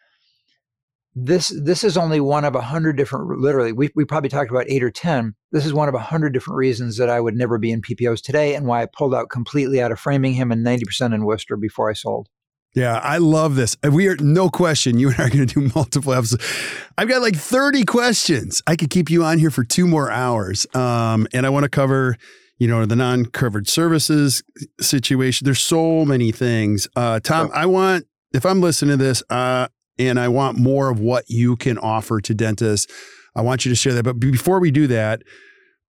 [1.16, 4.68] this this is only one of a hundred different literally we, we probably talked about
[4.68, 5.34] eight or ten.
[5.52, 8.20] This is one of a hundred different reasons that i would never be in ppos
[8.22, 11.88] today and why i pulled out completely out of framingham and 90% in worcester before
[11.88, 12.28] i sold
[12.74, 13.76] yeah, I love this.
[13.88, 14.98] We are no question.
[14.98, 16.44] You and I are going to do multiple episodes.
[16.98, 18.62] I've got like 30 questions.
[18.66, 20.66] I could keep you on here for two more hours.
[20.74, 22.16] Um, and I want to cover,
[22.58, 24.42] you know, the non-covered services
[24.80, 25.44] situation.
[25.44, 26.88] There's so many things.
[26.96, 30.98] Uh, Tom, I want, if I'm listening to this, uh, and I want more of
[30.98, 32.92] what you can offer to dentists,
[33.36, 34.02] I want you to share that.
[34.02, 35.22] But before we do that,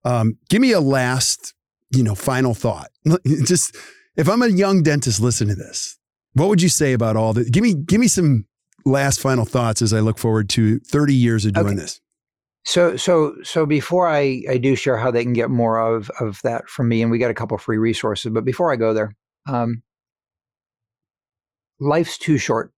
[0.04, 1.56] um, give me a last,
[1.90, 2.90] you know, final thought.
[3.26, 3.76] Just
[4.16, 5.98] if I'm a young dentist listen to this,
[6.36, 7.52] what would you say about all that?
[7.52, 8.46] Give me give me some
[8.86, 11.76] last final thoughts as I look forward to 30 years of doing okay.
[11.76, 12.02] this.
[12.66, 16.42] So so so before I I do share how they can get more of of
[16.44, 18.32] that from me, and we got a couple free resources.
[18.34, 19.16] But before I go there,
[19.48, 19.82] um,
[21.80, 22.72] life's too short.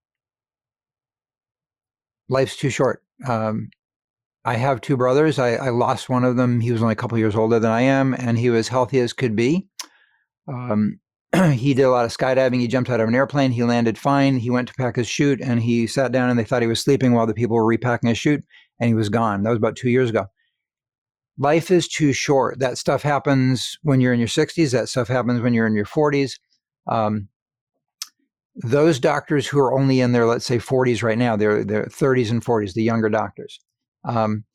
[2.30, 3.02] Life's too short.
[3.26, 3.70] Um,
[4.44, 5.40] I have two brothers.
[5.40, 6.60] I, I, lost one of them.
[6.60, 9.12] He was only a couple years older than I am, and he was healthy as
[9.14, 9.68] could be.
[10.48, 11.00] Um,
[11.54, 12.60] he did a lot of skydiving.
[12.60, 13.52] He jumped out of an airplane.
[13.52, 14.38] He landed fine.
[14.38, 16.82] He went to pack his chute and he sat down and they thought he was
[16.82, 18.44] sleeping while the people were repacking his chute
[18.80, 19.44] and he was gone.
[19.44, 20.26] That was about two years ago.
[21.38, 22.60] Life is too short.
[22.60, 24.72] That stuff happens when you're in your 60s.
[24.72, 26.40] That stuff happens when you're in your 40s.
[26.88, 27.28] Um,
[28.56, 32.32] those doctors who are only in their, let's say, 40s right now, they're, they're 30s
[32.32, 33.60] and 40s, the younger doctors.
[34.04, 34.46] Um,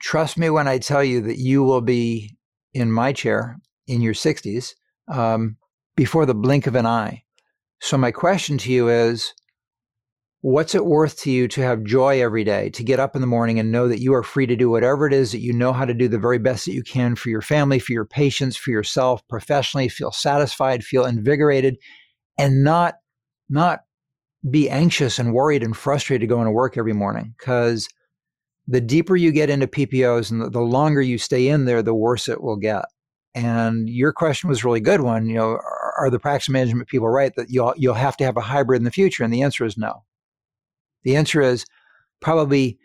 [0.00, 2.36] trust me when I tell you that you will be
[2.72, 3.58] in my chair
[3.88, 4.74] in your 60s.
[5.08, 5.56] Um,
[6.00, 7.22] before the blink of an eye.
[7.82, 9.34] So, my question to you is
[10.40, 13.26] What's it worth to you to have joy every day, to get up in the
[13.26, 15.74] morning and know that you are free to do whatever it is that you know
[15.74, 18.56] how to do the very best that you can for your family, for your patients,
[18.56, 21.76] for yourself, professionally, feel satisfied, feel invigorated,
[22.38, 22.94] and not
[23.50, 23.80] not
[24.48, 27.86] be anxious and worried and frustrated going to work every morning because
[28.66, 32.26] the deeper you get into PPOs and the, longer you stay in there, the worse
[32.26, 32.86] it will get.
[33.34, 35.28] And your question was really good one.
[35.28, 35.60] You know,
[36.04, 38.84] are, the practice management people right that you'll you'll have to have a hybrid in
[38.84, 39.24] the future?
[39.24, 40.04] And the answer is no.
[41.04, 41.64] The answer is
[42.20, 42.78] probably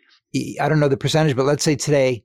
[0.60, 2.24] I don't know the percentage, but let's say today,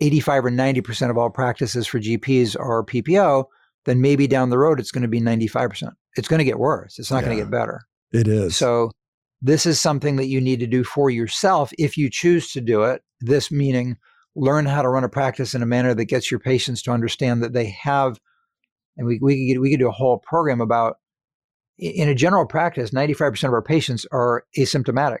[0.00, 3.44] 85 or 90 percent of all practices for GPs are PPO.
[3.86, 5.92] Then maybe down the road it's going to be 95 percent.
[6.16, 6.98] It's going to get worse.
[6.98, 7.24] It's not yeah.
[7.26, 7.82] going to get better.
[8.12, 8.56] It is.
[8.56, 8.90] So
[9.42, 12.82] this is something that you need to do for yourself if you choose to do
[12.82, 13.02] it.
[13.20, 13.96] This meaning
[14.36, 17.42] learn how to run a practice in a manner that gets your patients to understand
[17.42, 18.20] that they have,
[18.96, 20.98] and we, we, could, we could do a whole program about
[21.78, 25.20] in a general practice, 95% of our patients are asymptomatic.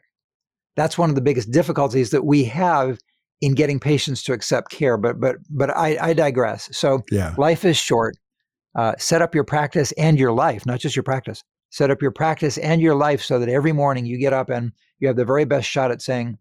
[0.76, 2.98] That's one of the biggest difficulties that we have
[3.40, 4.98] in getting patients to accept care.
[4.98, 6.68] But but but I, I digress.
[6.76, 7.34] So yeah.
[7.38, 8.16] life is short.
[8.74, 12.10] Uh, set up your practice and your life, not just your practice set up your
[12.10, 15.24] practice and your life so that every morning you get up and you have the
[15.24, 16.36] very best shot at saying,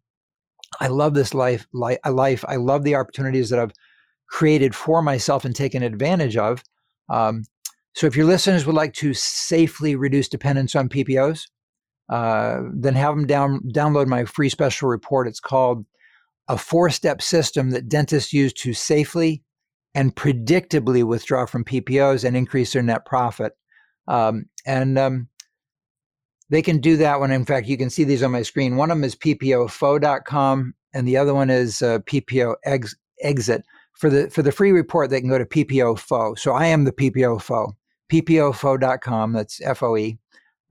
[0.80, 2.44] I love this life, life, life.
[2.48, 3.74] I love the opportunities that I've
[4.28, 6.64] created for myself and taken advantage of.
[7.10, 7.44] Um,
[7.94, 11.48] so if your listeners would like to safely reduce dependence on PPOs,
[12.10, 15.28] uh, then have them down, download my free special report.
[15.28, 15.86] It's called
[16.48, 19.44] A Four Step System That Dentists Use to Safely
[19.94, 23.54] and Predictably Withdraw from PPOs and Increase Their Net Profit.
[24.08, 25.28] Um, and um,
[26.50, 27.32] they can do that one.
[27.32, 28.76] In fact, you can see these on my screen.
[28.76, 33.64] One of them is ppofoe.com, and the other one is uh, PPO ex- exit.
[34.00, 36.40] For the for the free report, they can go to PPOFOE.
[36.40, 37.74] So I am the PPOFOE.
[38.10, 39.34] PPOFOE.com.
[39.34, 40.18] That's F O E.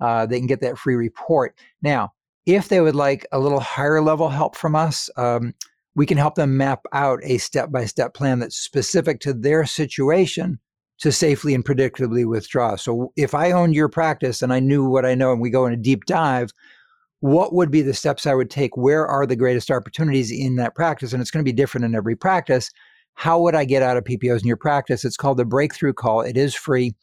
[0.00, 1.54] Uh, they can get that free report.
[1.82, 2.12] Now,
[2.46, 5.54] if they would like a little higher level help from us, um,
[5.94, 9.66] we can help them map out a step by step plan that's specific to their
[9.66, 10.58] situation
[11.00, 12.76] to safely and predictably withdraw.
[12.76, 15.66] So if I owned your practice and I knew what I know and we go
[15.66, 16.52] in a deep dive,
[17.20, 18.76] what would be the steps I would take?
[18.76, 21.12] Where are the greatest opportunities in that practice?
[21.12, 22.70] And it's going to be different in every practice.
[23.18, 25.04] How would I get out of PPOs in your practice?
[25.04, 26.20] It's called the breakthrough call.
[26.20, 26.94] It is free.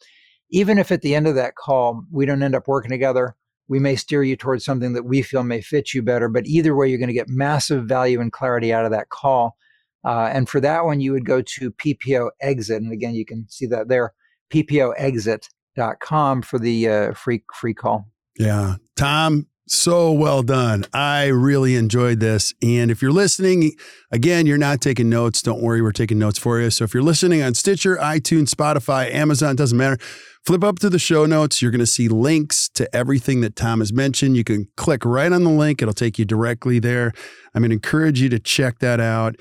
[0.48, 3.36] Even if at the end of that call we don't end up working together,
[3.68, 6.30] we may steer you towards something that we feel may fit you better.
[6.30, 9.58] But either way, you're going to get massive value and clarity out of that call.
[10.06, 12.80] Uh, and for that one, you would go to PPO Exit.
[12.80, 14.14] And again, you can see that there,
[14.54, 18.06] PPOExit.com for the uh, free, free call.
[18.38, 18.76] Yeah.
[18.96, 20.84] Tom, so well done.
[20.92, 22.54] I really enjoyed this.
[22.62, 23.72] And if you're listening,
[24.10, 25.42] again, you're not taking notes.
[25.42, 26.70] Don't worry, we're taking notes for you.
[26.70, 29.98] So if you're listening on Stitcher, iTunes, Spotify, Amazon, doesn't matter.
[30.44, 31.60] Flip up to the show notes.
[31.60, 34.36] You're going to see links to everything that Tom has mentioned.
[34.36, 37.12] You can click right on the link, it'll take you directly there.
[37.54, 39.36] I'm going to encourage you to check that out.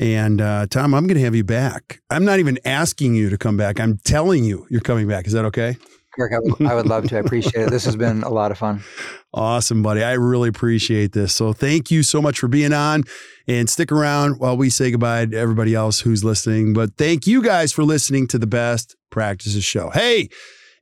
[0.00, 2.00] And uh, Tom, I'm going to have you back.
[2.10, 3.80] I'm not even asking you to come back.
[3.80, 5.26] I'm telling you you're coming back.
[5.26, 5.76] Is that okay?
[6.18, 7.16] Kirk, I would, I would love to.
[7.16, 7.70] I appreciate it.
[7.70, 8.82] This has been a lot of fun.
[9.34, 10.02] Awesome, buddy.
[10.02, 11.34] I really appreciate this.
[11.34, 13.04] So thank you so much for being on
[13.46, 16.72] and stick around while we say goodbye to everybody else who's listening.
[16.72, 19.90] But thank you guys for listening to the best practices show.
[19.90, 20.30] Hey,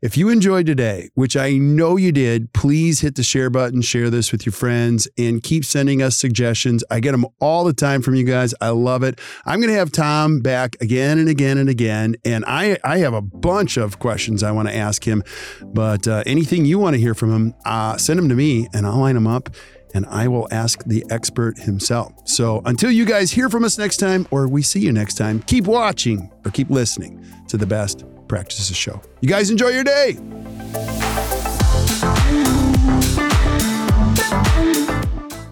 [0.03, 4.11] if you enjoyed today, which I know you did, please hit the share button, share
[4.11, 6.85] this with your friends, and keep sending us suggestions.
[6.91, 8.55] I get them all the time from you guys.
[8.61, 9.19] I love it.
[9.45, 12.17] I'm going to have Tom back again and again and again.
[12.25, 15.23] And I, I have a bunch of questions I want to ask him.
[15.63, 18.87] But uh, anything you want to hear from him, uh, send them to me and
[18.87, 19.49] I'll line them up
[19.95, 22.13] and I will ask the expert himself.
[22.25, 25.41] So until you guys hear from us next time or we see you next time,
[25.43, 29.01] keep watching or keep listening to the best practices show.
[29.21, 30.19] You guys enjoy your day.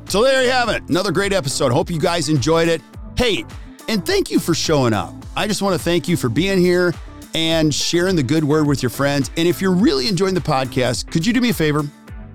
[0.09, 0.83] So there you have it.
[0.89, 1.73] Another great episode.
[1.73, 2.81] Hope you guys enjoyed it.
[3.17, 3.45] Hey,
[3.89, 5.13] and thank you for showing up.
[5.37, 6.95] I just want to thank you for being here
[7.35, 9.31] and sharing the good word with your friends.
[9.37, 11.83] And if you're really enjoying the podcast, could you do me a favor?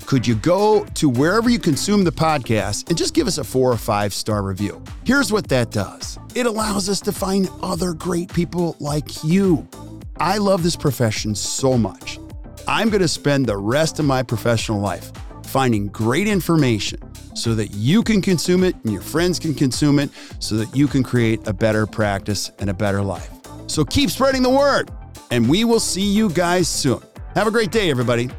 [0.05, 3.71] Could you go to wherever you consume the podcast and just give us a four
[3.71, 4.83] or five star review?
[5.05, 9.67] Here's what that does it allows us to find other great people like you.
[10.21, 12.19] I love this profession so much.
[12.67, 15.13] I'm going to spend the rest of my professional life
[15.45, 16.99] finding great information
[17.35, 20.09] so that you can consume it and your friends can consume it
[20.39, 23.29] so that you can create a better practice and a better life.
[23.67, 24.91] So keep spreading the word,
[25.31, 27.01] and we will see you guys soon.
[27.35, 28.29] Have a great day, everybody.